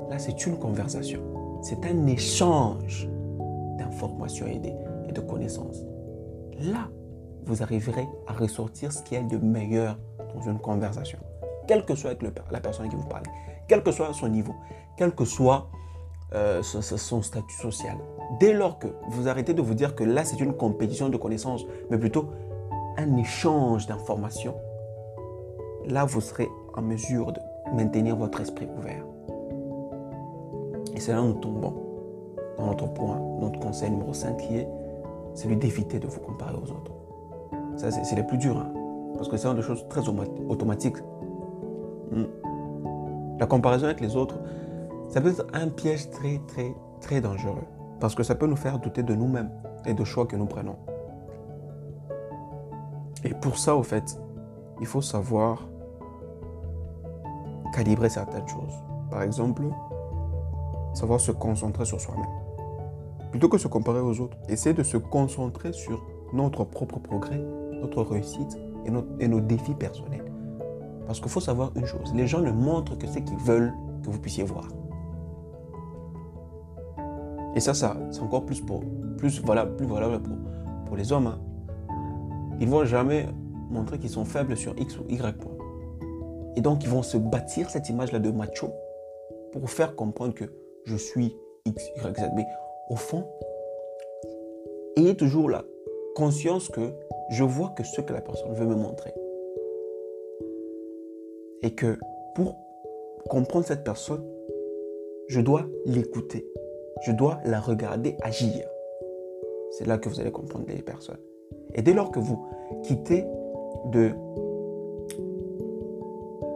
là 0.09 0.19
c'est 0.19 0.47
une 0.47 0.57
conversation, 0.59 1.21
c'est 1.63 1.85
un 1.85 2.07
échange 2.07 3.09
d'informations 3.79 4.47
et 4.47 4.61
et 5.09 5.13
de 5.13 5.21
connaissances. 5.21 5.85
Là, 6.61 6.89
vous 7.45 7.63
arriverez 7.63 8.07
à 8.27 8.33
ressortir 8.33 8.93
ce 8.93 9.03
qui 9.03 9.15
est 9.15 9.23
de 9.23 9.39
meilleur 9.39 9.99
dans 10.35 10.43
une 10.43 10.59
conversation, 10.59 11.19
quelle 11.71 11.85
que 11.85 11.95
soit 11.95 12.19
la 12.51 12.59
personne 12.59 12.89
qui 12.89 12.97
vous 12.97 13.07
parle, 13.07 13.23
quel 13.69 13.85
que 13.85 13.93
soit 13.93 14.13
son 14.13 14.29
niveau, 14.29 14.57
quel 14.97 15.13
que 15.13 15.25
soit 15.25 15.69
euh, 16.35 16.65
son, 16.65 17.23
statut 17.23 17.55
social. 17.55 17.97
Dès 18.41 18.53
lors 18.53 18.81
que 18.81 18.89
vous 19.11 19.29
arrêtez 19.29 19.55
de 19.55 19.63
vous 19.63 19.75
dire 19.75 19.95
que 19.95 20.03
là, 20.03 20.25
c'est 20.25 20.41
une 20.41 20.53
compétition 20.53 21.11
de 21.11 21.17
connaissances, 21.17 21.65
mais 21.89 21.97
plutôt 21.97 22.27
un 22.99 23.17
échange 23.19 23.87
d'informations, 23.87 24.57
là, 25.87 26.05
vous 26.05 26.21
serez 26.21 26.49
en 26.75 26.83
mesure 26.83 27.33
de 27.33 27.41
maintenir 27.73 28.17
votre 28.17 28.41
esprit 28.41 28.67
ouvert. 28.77 29.05
Et 30.97 30.99
c'est 30.99 31.13
là 31.13 31.23
où 31.23 31.27
nous 31.27 31.35
tombons 31.35 31.75
dans 32.59 32.67
notre 32.67 32.93
point, 32.93 33.21
notre 33.39 33.61
conseil 33.61 33.93
numéro 33.93 34.13
5 34.13 34.37
qui 34.39 34.57
est 34.57 34.69
celui 35.35 35.55
d'éviter 35.55 36.01
de 36.01 36.09
vous 36.09 36.19
comparer 36.19 36.57
aux 36.57 36.73
autres. 36.73 36.91
Ça, 37.77 37.93
c'est 37.93 38.17
le 38.17 38.27
plus 38.27 38.39
dur, 38.39 38.59
hein, 38.59 38.73
parce 39.15 39.29
que 39.29 39.37
c'est 39.37 39.47
une 39.47 39.55
des 39.55 39.63
choses 39.63 39.87
très 39.89 40.03
automatiques. 40.09 40.97
Hmm. 42.11 42.25
La 43.39 43.47
comparaison 43.47 43.87
avec 43.87 44.01
les 44.01 44.17
autres, 44.17 44.39
ça 45.09 45.21
peut 45.21 45.31
être 45.31 45.47
un 45.53 45.69
piège 45.69 46.11
très, 46.11 46.39
très, 46.47 46.75
très 47.01 47.21
dangereux. 47.21 47.65
Parce 47.99 48.15
que 48.15 48.23
ça 48.23 48.35
peut 48.35 48.47
nous 48.47 48.57
faire 48.57 48.79
douter 48.79 49.03
de 49.03 49.15
nous-mêmes 49.15 49.51
et 49.87 49.95
de 49.95 50.05
choix 50.05 50.27
que 50.27 50.37
nous 50.37 50.47
prenons. 50.47 50.77
Et 53.25 53.35
pour 53.35 53.59
ça, 53.59 53.77
au 53.77 53.83
fait, 53.83 54.19
il 54.81 54.87
faut 54.87 55.03
savoir 55.03 55.69
calibrer 57.75 58.09
certaines 58.09 58.49
choses. 58.49 58.75
Par 59.11 59.23
exemple, 59.23 59.63
savoir 60.95 61.21
se 61.21 61.33
concentrer 61.33 61.85
sur 61.85 62.01
soi-même. 62.01 62.25
Plutôt 63.31 63.49
que 63.49 63.59
se 63.59 63.69
comparer 63.69 64.01
aux 64.01 64.21
autres, 64.21 64.37
essayer 64.49 64.75
de 64.75 64.83
se 64.83 64.97
concentrer 64.97 65.73
sur 65.73 66.03
notre 66.33 66.65
propre 66.65 66.99
progrès, 66.99 67.39
notre 67.73 68.03
réussite 68.03 68.59
et, 68.87 68.91
et 69.25 69.29
nos 69.29 69.41
défis 69.41 69.75
personnels. 69.75 70.30
Parce 71.11 71.19
qu'il 71.19 71.29
faut 71.29 71.41
savoir 71.41 71.73
une 71.75 71.87
chose, 71.87 72.15
les 72.15 72.29
gens 72.29 72.39
ne 72.39 72.53
montrent 72.53 72.97
que 72.97 73.09
ce 73.09 73.19
qu'ils 73.19 73.37
veulent 73.39 73.73
que 74.05 74.11
vous 74.11 74.21
puissiez 74.21 74.45
voir. 74.45 74.69
Et 77.57 77.59
ça, 77.59 77.75
ça 77.75 77.97
c'est 78.13 78.21
encore 78.21 78.47
plus, 78.47 78.61
pour, 78.61 78.85
plus 79.19 79.43
valable, 79.43 79.75
plus 79.75 79.87
valable 79.87 80.23
pour, 80.23 80.37
pour 80.87 80.97
les 80.97 81.11
hommes. 81.11 81.27
Hein. 81.27 81.41
Ils 82.61 82.67
ne 82.67 82.71
vont 82.71 82.85
jamais 82.85 83.27
montrer 83.71 83.99
qu'ils 83.99 84.11
sont 84.11 84.25
faibles 84.25 84.57
sur 84.57 84.73
X 84.79 85.01
ou 85.01 85.05
Y 85.09 85.37
point. 85.37 85.51
Et 86.55 86.61
donc, 86.61 86.85
ils 86.85 86.89
vont 86.89 87.03
se 87.03 87.17
bâtir 87.17 87.71
cette 87.71 87.89
image-là 87.89 88.21
de 88.21 88.31
macho 88.31 88.69
pour 89.51 89.69
faire 89.69 89.97
comprendre 89.97 90.33
que 90.33 90.45
je 90.85 90.95
suis 90.95 91.35
X, 91.65 91.89
Y, 91.97 92.21
Z. 92.21 92.31
Mais 92.37 92.47
au 92.89 92.95
fond, 92.95 93.27
ayez 94.97 95.17
toujours 95.17 95.51
la 95.51 95.65
conscience 96.15 96.69
que 96.69 96.93
je 97.31 97.43
vois 97.43 97.71
que 97.71 97.83
ce 97.83 98.01
que 98.01 98.13
la 98.13 98.21
personne 98.21 98.55
veut 98.55 98.67
me 98.67 98.77
montrer. 98.77 99.13
Et 101.63 101.75
que 101.75 101.99
pour 102.35 102.57
comprendre 103.29 103.67
cette 103.67 103.85
personne, 103.85 104.25
je 105.29 105.41
dois 105.41 105.67
l'écouter 105.87 106.51
je 107.01 107.13
dois 107.13 107.41
la 107.45 107.61
regarder 107.61 108.17
agir. 108.23 108.69
C'est 109.71 109.87
là 109.87 109.99
que 109.99 110.09
vous 110.09 110.21
allez 110.21 110.31
comprendre 110.31 110.67
les 110.69 110.83
personnes. 110.83 111.21
Et 111.75 111.83
dès 111.83 111.95
lors 111.95 112.11
que 112.11 112.19
vous 112.21 112.47
quittez 112.83 113.25
de 113.87 114.11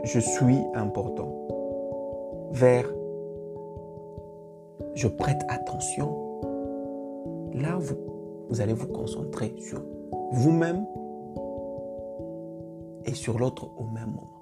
je 0.05 0.19
suis 0.19 0.59
important 0.75 1.31
vers 2.53 2.87
je 4.95 5.09
prête 5.09 5.41
attention, 5.49 6.41
là, 7.53 7.79
vous, 7.79 8.61
allez 8.61 8.75
vous 8.75 8.87
concentrer 8.89 9.55
sur 9.59 9.81
vous-même 10.33 10.87
et 13.07 13.15
sur 13.15 13.39
l'autre 13.39 13.71
au 13.77 13.85
même 13.85 14.11
moment. 14.11 14.34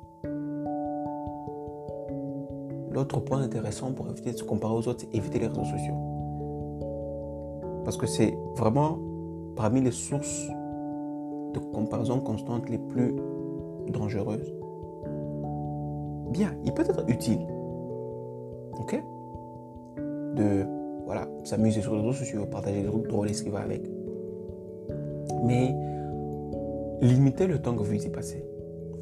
L'autre 2.93 3.21
point 3.21 3.41
intéressant 3.41 3.93
pour 3.93 4.09
éviter 4.11 4.33
de 4.33 4.37
se 4.37 4.45
comparer 4.45 4.75
aux 4.75 4.87
autres, 4.89 5.01
c'est 5.01 5.17
éviter 5.17 5.39
les 5.39 5.47
réseaux 5.47 5.65
sociaux. 5.65 5.97
Parce 7.85 7.97
que 7.97 8.07
c'est 8.07 8.37
vraiment 8.57 8.99
parmi 9.57 9.81
les 9.81 9.91
sources 9.91 10.47
de 11.55 11.59
comparaison 11.59 12.21
constante 12.21 12.69
les 12.69 12.79
plus 12.79 13.15
dangereuses. 13.89 14.55
Bien, 16.31 16.55
il 16.65 16.73
peut 16.73 16.83
être 16.83 17.05
utile. 17.09 17.47
Ok 18.79 19.03
De 20.37 20.67
voilà, 21.07 21.29
s'amuser 21.45 21.81
sur 21.81 21.95
les 21.95 22.01
réseaux 22.01 22.13
sociaux, 22.13 22.47
partager 22.47 22.83
des 22.83 22.89
trucs 22.89 23.09
drôles 23.09 23.31
et 23.31 23.35
ce 23.35 23.43
qui 23.43 23.51
va 23.51 23.61
avec. 23.61 23.83
Mais 25.45 25.75
limitez 27.01 27.47
le 27.47 27.61
temps 27.61 27.75
que 27.75 27.83
vous 27.83 27.95
y 27.95 28.09
passez. 28.09 28.45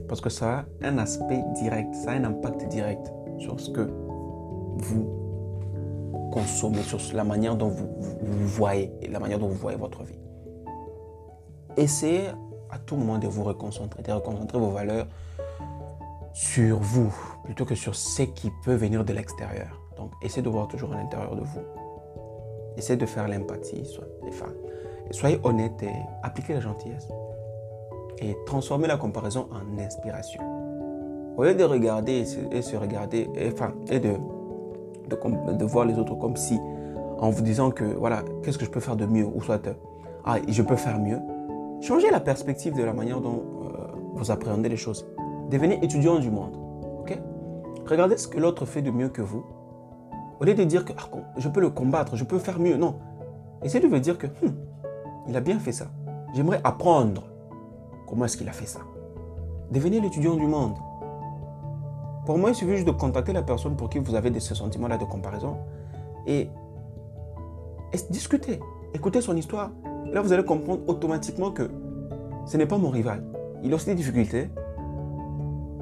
Parce 0.08 0.20
que 0.20 0.30
ça 0.30 0.64
a 0.82 0.88
un 0.88 0.98
aspect 0.98 1.44
direct, 1.54 1.94
ça 1.94 2.12
a 2.12 2.14
un 2.14 2.24
impact 2.24 2.66
direct 2.68 3.12
sur 3.40 3.58
ce 3.58 3.70
que 3.70 3.88
vous 4.76 6.30
consommez, 6.32 6.82
sur 6.82 6.98
la 7.14 7.24
manière 7.24 7.56
dont 7.56 7.68
vous, 7.68 7.88
vous, 8.22 8.46
voyez 8.46 8.92
la 9.10 9.18
manière 9.18 9.38
dont 9.38 9.48
vous 9.48 9.56
voyez 9.56 9.78
votre 9.78 10.04
vie. 10.04 10.18
Essayez 11.76 12.28
à 12.70 12.78
tout 12.78 12.96
moment 12.96 13.18
de 13.18 13.26
vous 13.26 13.42
reconcentrer, 13.42 14.02
de 14.02 14.12
reconcentrer 14.12 14.58
vos 14.58 14.70
valeurs 14.70 15.06
sur 16.32 16.78
vous 16.78 17.12
plutôt 17.44 17.64
que 17.64 17.74
sur 17.74 17.94
ce 17.94 18.22
qui 18.22 18.50
peut 18.64 18.74
venir 18.74 19.04
de 19.04 19.12
l'extérieur. 19.12 19.80
Donc, 19.96 20.12
essayez 20.22 20.42
de 20.42 20.48
voir 20.48 20.68
toujours 20.68 20.92
à 20.92 20.96
l'intérieur 20.96 21.34
de 21.34 21.42
vous. 21.42 21.60
Essayez 22.76 22.96
de 22.96 23.06
faire 23.06 23.28
l'empathie, 23.28 23.84
soyez 25.10 25.40
honnête 25.42 25.82
et 25.82 25.92
appliquez 26.22 26.54
la 26.54 26.60
gentillesse. 26.60 27.08
Et 28.18 28.36
transformez 28.46 28.86
la 28.86 28.96
comparaison 28.96 29.48
en 29.50 29.78
inspiration. 29.78 30.59
Au 31.40 31.44
lieu 31.44 31.54
de 31.54 31.64
regarder 31.64 32.22
et 32.52 32.60
se, 32.60 32.76
regarder, 32.76 33.30
et, 33.34 33.98
de, 33.98 35.64
voir 35.64 35.86
les 35.86 35.98
autres 35.98 36.14
comme 36.16 36.36
si, 36.36 36.60
en 37.18 37.30
vous 37.30 37.40
disant 37.40 37.70
que, 37.70 37.82
voilà, 37.82 38.22
qu'est-ce 38.42 38.58
que 38.58 38.66
je 38.66 38.70
peux 38.70 38.80
faire 38.80 38.94
de 38.94 39.06
mieux, 39.06 39.24
ou 39.24 39.40
soit, 39.40 39.66
ah, 40.26 40.36
je 40.46 40.60
peux 40.60 40.76
faire 40.76 40.98
mieux, 40.98 41.18
changez 41.80 42.10
la 42.10 42.20
perspective 42.20 42.76
de 42.76 42.82
la 42.82 42.92
manière 42.92 43.22
dont 43.22 43.42
euh, 43.62 43.68
vous 44.12 44.30
appréhendez 44.30 44.68
les 44.68 44.76
choses. 44.76 45.06
Devenez 45.50 45.82
étudiant 45.82 46.18
du 46.18 46.30
monde, 46.30 46.58
ok? 47.00 47.18
Regardez 47.88 48.18
ce 48.18 48.28
que 48.28 48.38
l'autre 48.38 48.66
fait 48.66 48.82
de 48.82 48.90
mieux 48.90 49.08
que 49.08 49.22
vous. 49.22 49.42
Au 50.40 50.44
lieu 50.44 50.52
de 50.52 50.64
dire 50.64 50.84
que 50.84 50.92
ah, 50.98 51.08
je 51.38 51.48
peux 51.48 51.62
le 51.62 51.70
combattre, 51.70 52.16
je 52.16 52.24
peux 52.24 52.38
faire 52.38 52.60
mieux, 52.60 52.76
non. 52.76 52.96
Essayez 53.62 53.82
de 53.82 53.88
vous 53.88 53.98
dire 53.98 54.18
que, 54.18 54.26
hmm, 54.26 54.52
il 55.26 55.34
a 55.34 55.40
bien 55.40 55.58
fait 55.58 55.72
ça. 55.72 55.86
J'aimerais 56.34 56.60
apprendre 56.64 57.22
comment 58.06 58.26
est-ce 58.26 58.36
qu'il 58.36 58.50
a 58.50 58.52
fait 58.52 58.66
ça. 58.66 58.80
Devenez 59.70 60.02
l'étudiant 60.02 60.34
du 60.34 60.46
monde. 60.46 60.74
Pour 62.26 62.38
moi, 62.38 62.50
il 62.50 62.54
suffit 62.54 62.76
juste 62.76 62.86
de 62.86 62.92
contacter 62.92 63.32
la 63.32 63.42
personne 63.42 63.76
pour 63.76 63.88
qui 63.88 63.98
vous 63.98 64.14
avez 64.14 64.38
ce 64.38 64.54
sentiment-là 64.54 64.98
de 64.98 65.04
comparaison 65.04 65.56
et, 66.26 66.48
discuter, 68.10 68.60
écouter 68.94 69.20
son 69.20 69.36
histoire. 69.36 69.70
là, 70.12 70.20
vous 70.20 70.32
allez 70.32 70.44
comprendre 70.44 70.82
automatiquement 70.86 71.50
que 71.50 71.70
ce 72.46 72.56
n'est 72.56 72.66
pas 72.66 72.78
mon 72.78 72.90
rival. 72.90 73.24
Il 73.62 73.72
a 73.72 73.76
aussi 73.76 73.86
des 73.86 73.94
difficultés, 73.94 74.50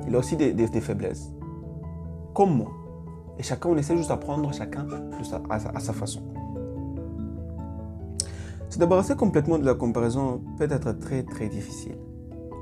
il 0.07 0.15
a 0.15 0.19
aussi 0.19 0.37
des, 0.37 0.81
faiblesses, 0.81 1.33
comme 2.35 2.57
moi. 2.57 2.71
Et 3.39 3.43
chacun, 3.43 3.71
on 3.71 3.77
essaie 3.77 3.97
juste 3.97 4.09
d'apprendre 4.09 4.53
chacun 4.53 4.87
à, 5.51 5.55
à 5.55 5.81
sa 5.81 5.93
façon. 5.93 6.23
Se 8.69 8.79
débarrasser 8.79 9.17
complètement 9.17 9.59
de 9.59 9.65
la 9.65 9.75
comparaison 9.75 10.41
peut 10.57 10.69
être 10.71 10.93
très 10.99 11.23
très 11.23 11.49
difficile. 11.49 11.97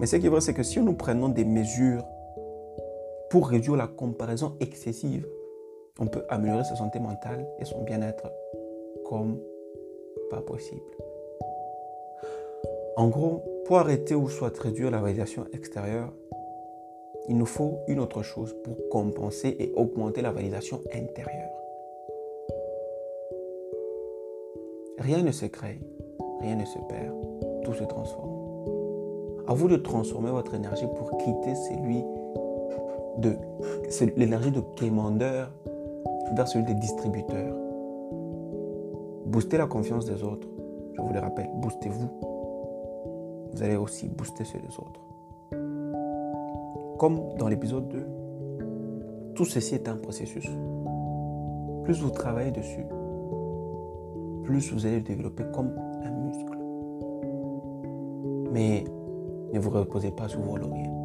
Mais 0.00 0.06
ce 0.06 0.16
qui 0.16 0.26
est 0.26 0.28
vrai, 0.28 0.40
c'est 0.40 0.54
que 0.54 0.62
si 0.62 0.80
nous 0.80 0.92
prenons 0.92 1.28
des 1.28 1.44
mesures 1.44 2.04
pour 3.30 3.48
réduire 3.48 3.76
la 3.76 3.86
comparaison 3.86 4.56
excessive, 4.60 5.26
on 5.98 6.06
peut 6.06 6.24
améliorer 6.28 6.64
sa 6.64 6.76
santé 6.76 6.98
mentale 6.98 7.46
et 7.58 7.64
son 7.64 7.82
bien-être 7.82 8.30
comme 9.04 9.38
pas 10.30 10.40
possible. 10.40 10.82
En 12.96 13.08
gros, 13.08 13.42
pour 13.66 13.78
arrêter 13.78 14.14
ou 14.14 14.28
soit 14.28 14.56
réduire 14.58 14.90
la 14.90 15.00
validation 15.00 15.44
extérieure, 15.52 16.12
il 17.28 17.36
nous 17.36 17.46
faut 17.46 17.80
une 17.88 18.00
autre 18.00 18.22
chose 18.22 18.54
pour 18.64 18.76
compenser 18.88 19.56
et 19.58 19.72
augmenter 19.74 20.22
la 20.22 20.30
validation 20.30 20.80
intérieure. 20.94 21.50
Rien 24.98 25.22
ne 25.22 25.32
se 25.32 25.46
crée, 25.46 25.80
rien 26.40 26.56
ne 26.56 26.64
se 26.64 26.78
perd, 26.88 27.14
tout 27.64 27.74
se 27.74 27.84
transforme. 27.84 28.34
À 29.46 29.54
vous 29.54 29.68
de 29.68 29.76
transformer 29.76 30.30
votre 30.30 30.54
énergie 30.54 30.86
pour 30.96 31.16
quitter 31.18 31.54
celui 31.54 32.02
de 33.18 33.36
l'énergie 34.16 34.50
de 34.50 34.60
quémandeur 34.76 35.50
vers 36.34 36.48
celui 36.48 36.64
des 36.64 36.74
distributeurs. 36.74 37.56
Boostez 39.26 39.58
la 39.58 39.66
confiance 39.66 40.06
des 40.06 40.22
autres. 40.22 40.48
Je 40.94 41.02
vous 41.02 41.12
le 41.12 41.20
rappelle, 41.20 41.48
boostez-vous. 41.56 42.08
Vous 43.52 43.62
allez 43.62 43.76
aussi 43.76 44.08
booster 44.08 44.44
ceux 44.44 44.58
des 44.58 44.74
autres. 44.78 45.00
comme 46.98 47.20
dans 47.38 47.48
l'épisode 47.48 47.88
2, 47.88 48.06
tout 49.34 49.44
ceci 49.44 49.74
est 49.74 49.88
un 49.88 49.96
processus. 49.96 50.48
Plus 51.84 52.00
vous 52.00 52.10
travaillez 52.10 52.50
dessus, 52.50 52.86
plus 54.44 54.72
vous 54.72 54.86
allez 54.86 54.96
le 54.96 55.02
développer 55.02 55.44
comme 55.52 55.72
un 56.02 56.10
muscle. 56.10 56.58
Mais 58.50 58.84
ne 59.52 59.58
vous 59.58 59.70
reposez 59.70 60.10
pas 60.10 60.28
sur 60.28 60.40
vos 60.40 60.56
lauriers. 60.56 60.95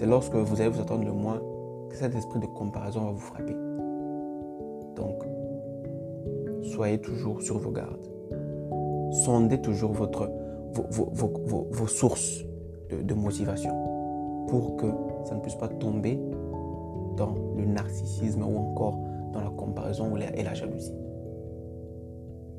C'est 0.00 0.06
lorsque 0.06 0.34
vous 0.34 0.58
allez 0.62 0.70
vous 0.70 0.80
attendre 0.80 1.04
le 1.04 1.12
moins 1.12 1.42
que 1.90 1.94
cet 1.94 2.14
esprit 2.14 2.40
de 2.40 2.46
comparaison 2.46 3.04
va 3.04 3.10
vous 3.10 3.18
frapper. 3.18 3.54
Donc, 4.96 5.22
soyez 6.62 6.98
toujours 6.98 7.42
sur 7.42 7.58
vos 7.58 7.70
gardes. 7.70 8.08
Sondez 9.12 9.60
toujours 9.60 9.92
vos, 9.92 11.86
sources 11.86 12.46
de 12.90 13.12
motivation 13.12 14.46
pour 14.48 14.78
que 14.78 14.86
ça 15.26 15.34
ne 15.34 15.40
puisse 15.42 15.56
pas 15.56 15.68
tomber 15.68 16.18
dans 17.18 17.34
le 17.58 17.66
narcissisme 17.66 18.42
ou 18.42 18.56
encore 18.56 18.98
dans 19.34 19.42
la 19.42 19.50
comparaison 19.50 20.16
et 20.16 20.42
la 20.42 20.54
jalousie. 20.54 20.94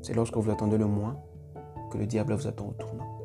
C'est 0.02 0.14
lorsque 0.14 0.36
vous 0.36 0.52
attendez 0.52 0.78
le 0.78 0.86
moins 0.86 1.16
que 1.90 1.98
le 1.98 2.06
diable 2.06 2.34
vous 2.34 2.46
attend 2.46 2.68
au 2.68 2.74
tournant. 2.74 3.21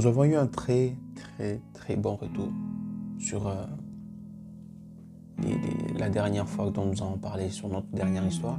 Nous 0.00 0.06
avons 0.06 0.24
eu 0.24 0.34
un 0.34 0.46
très 0.46 0.96
très 1.14 1.60
très 1.74 1.94
bon 1.94 2.14
retour 2.14 2.48
sur 3.18 3.46
euh, 3.46 3.66
la 5.98 6.08
dernière 6.08 6.48
fois 6.48 6.70
dont 6.70 6.86
nous 6.86 7.02
avons 7.02 7.18
parlé 7.18 7.50
sur 7.50 7.68
notre 7.68 7.88
dernière 7.88 8.26
histoire. 8.26 8.58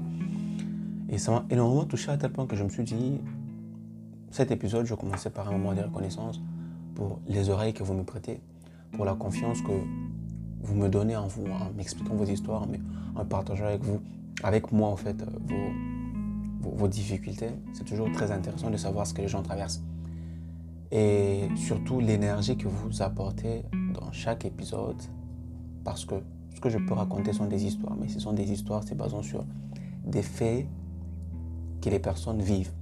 Et 1.10 1.18
ça 1.18 1.32
m'a 1.32 1.46
énormément 1.50 1.86
touché 1.86 2.12
à 2.12 2.18
tel 2.18 2.32
point 2.32 2.46
que 2.46 2.56
je 2.56 2.64
me 2.64 2.70
suis 2.70 2.84
dit, 2.84 3.20
cet 4.30 4.52
épisode, 4.52 4.86
je 4.86 4.94
commençais 4.94 5.32
par 5.32 5.50
un 5.50 5.54
moment 5.54 5.74
de 5.74 5.82
reconnaissance 5.82 6.40
pour 6.94 7.18
les 7.28 7.50
oreilles 7.50 7.74
que 7.74 7.82
vous 7.82 7.96
me 7.96 8.04
prêtez, 8.04 8.40
pour 8.92 9.04
la 9.04 9.16
confiance 9.16 9.64
que 9.64 9.72
vous 10.62 10.76
me 10.76 10.90
donnez 10.90 11.16
en 11.16 11.26
vous, 11.26 11.48
en 11.48 11.74
m'expliquant 11.76 12.14
vos 12.14 12.26
histoires, 12.26 12.68
mais 12.68 12.80
en 13.16 13.26
partageant 13.26 13.66
avec 13.66 13.82
vous, 13.84 14.00
avec 14.44 14.72
moi 14.72 14.90
en 14.90 14.96
fait, 14.96 15.20
vos, 15.48 16.70
vos 16.70 16.88
difficultés. 16.88 17.50
C'est 17.74 17.86
toujours 17.86 18.12
très 18.12 18.30
intéressant 18.30 18.70
de 18.70 18.78
savoir 18.78 19.08
ce 19.08 19.16
que 19.16 19.24
les 19.24 19.28
gens 19.28 19.42
traversent. 19.42 19.82
Et 20.92 21.48
surtout 21.56 22.00
l'énergie 22.00 22.58
que 22.58 22.68
vous 22.68 23.02
apportez 23.02 23.64
dans 23.94 24.12
chaque 24.12 24.46
épisode, 24.46 25.02
parce 25.84 26.06
que 26.06 26.16
ce 26.54 26.60
que 26.60 26.70
je 26.70 26.78
peux 26.78 26.94
raconter 26.94 27.34
sont 27.34 27.48
des 27.48 27.66
histoires, 27.66 27.96
mais 28.00 28.08
ce 28.08 28.20
sont 28.20 28.34
des 28.34 28.52
histoires, 28.52 28.84
c'est 28.86 28.96
basant 28.96 29.22
sur 29.22 29.46
des 30.06 30.22
faits 30.22 30.68
que 31.82 31.90
les 31.90 32.00
personnes 32.00 32.42
vivent 32.42 32.74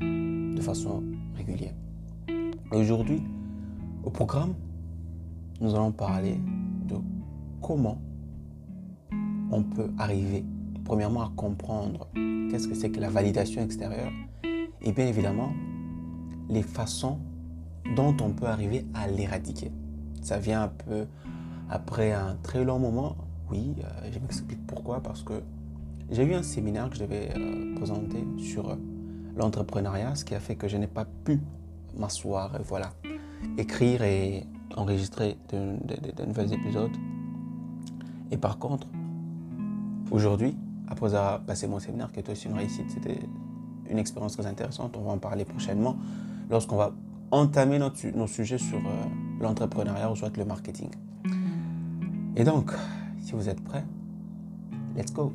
de 0.00 0.60
façon 0.60 1.02
régulière. 1.34 1.74
aujourd'hui, 2.70 3.22
au 4.04 4.10
programme, 4.10 4.54
nous 5.60 5.74
allons 5.74 5.92
parler 5.92 6.40
de 6.86 6.96
comment 7.60 8.00
on 9.50 9.62
peut 9.62 9.90
arriver, 9.98 10.44
premièrement, 10.84 11.22
à 11.22 11.32
comprendre 11.34 12.08
qu'est-ce 12.50 12.68
que 12.68 12.74
c'est 12.74 12.90
que 12.90 13.00
la 13.00 13.10
validation 13.10 13.62
extérieure 13.62 14.12
et 14.86 14.92
bien 14.92 15.06
évidemment, 15.08 15.52
les 16.48 16.62
façons 16.62 17.18
dont 17.94 18.16
on 18.20 18.30
peut 18.30 18.46
arriver 18.46 18.86
à 18.94 19.06
l'éradiquer. 19.06 19.70
Ça 20.22 20.38
vient 20.38 20.62
un 20.62 20.68
peu 20.68 21.06
après 21.70 22.12
un 22.12 22.36
très 22.42 22.64
long 22.64 22.78
moment. 22.78 23.16
Oui, 23.50 23.74
euh, 23.78 24.10
je 24.12 24.18
m'explique 24.18 24.66
pourquoi. 24.66 25.00
Parce 25.00 25.22
que 25.22 25.34
j'ai 26.10 26.24
eu 26.24 26.34
un 26.34 26.42
séminaire 26.42 26.90
que 26.90 26.96
je 26.96 27.02
devais 27.02 27.30
euh, 27.36 27.74
présenter 27.76 28.24
sur 28.38 28.70
euh, 28.70 28.76
l'entrepreneuriat, 29.36 30.14
ce 30.14 30.24
qui 30.24 30.34
a 30.34 30.40
fait 30.40 30.56
que 30.56 30.68
je 30.68 30.76
n'ai 30.76 30.86
pas 30.86 31.06
pu 31.24 31.40
m'asseoir 31.96 32.56
et 32.56 32.62
voilà, 32.62 32.92
écrire 33.58 34.02
et 34.02 34.46
enregistrer 34.76 35.36
de, 35.50 35.76
nouveaux 36.26 36.52
épisodes. 36.52 36.96
Et 38.30 38.36
par 38.36 38.58
contre, 38.58 38.86
aujourd'hui, 40.10 40.56
après 40.88 41.14
avoir 41.14 41.40
passé 41.42 41.66
mon 41.66 41.78
séminaire, 41.78 42.12
qui 42.12 42.20
était 42.20 42.32
aussi 42.32 42.48
une 42.48 42.54
réussite, 42.54 42.90
c'était 42.90 43.18
une 43.88 43.98
expérience 43.98 44.36
très 44.36 44.46
intéressante. 44.46 44.96
On 44.96 45.02
va 45.02 45.12
en 45.12 45.18
parler 45.18 45.44
prochainement 45.44 45.96
lorsqu'on 46.50 46.76
va 46.76 46.92
entamer 47.30 47.78
notre, 47.78 48.06
nos 48.16 48.26
sujets 48.26 48.58
sur 48.58 48.78
euh, 48.78 49.04
l'entrepreneuriat 49.40 50.10
ou 50.10 50.16
soit 50.16 50.36
le 50.36 50.44
marketing. 50.44 50.90
Et 52.36 52.44
donc, 52.44 52.72
si 53.20 53.32
vous 53.32 53.48
êtes 53.48 53.62
prêts, 53.62 53.84
let's 54.94 55.12
go! 55.12 55.32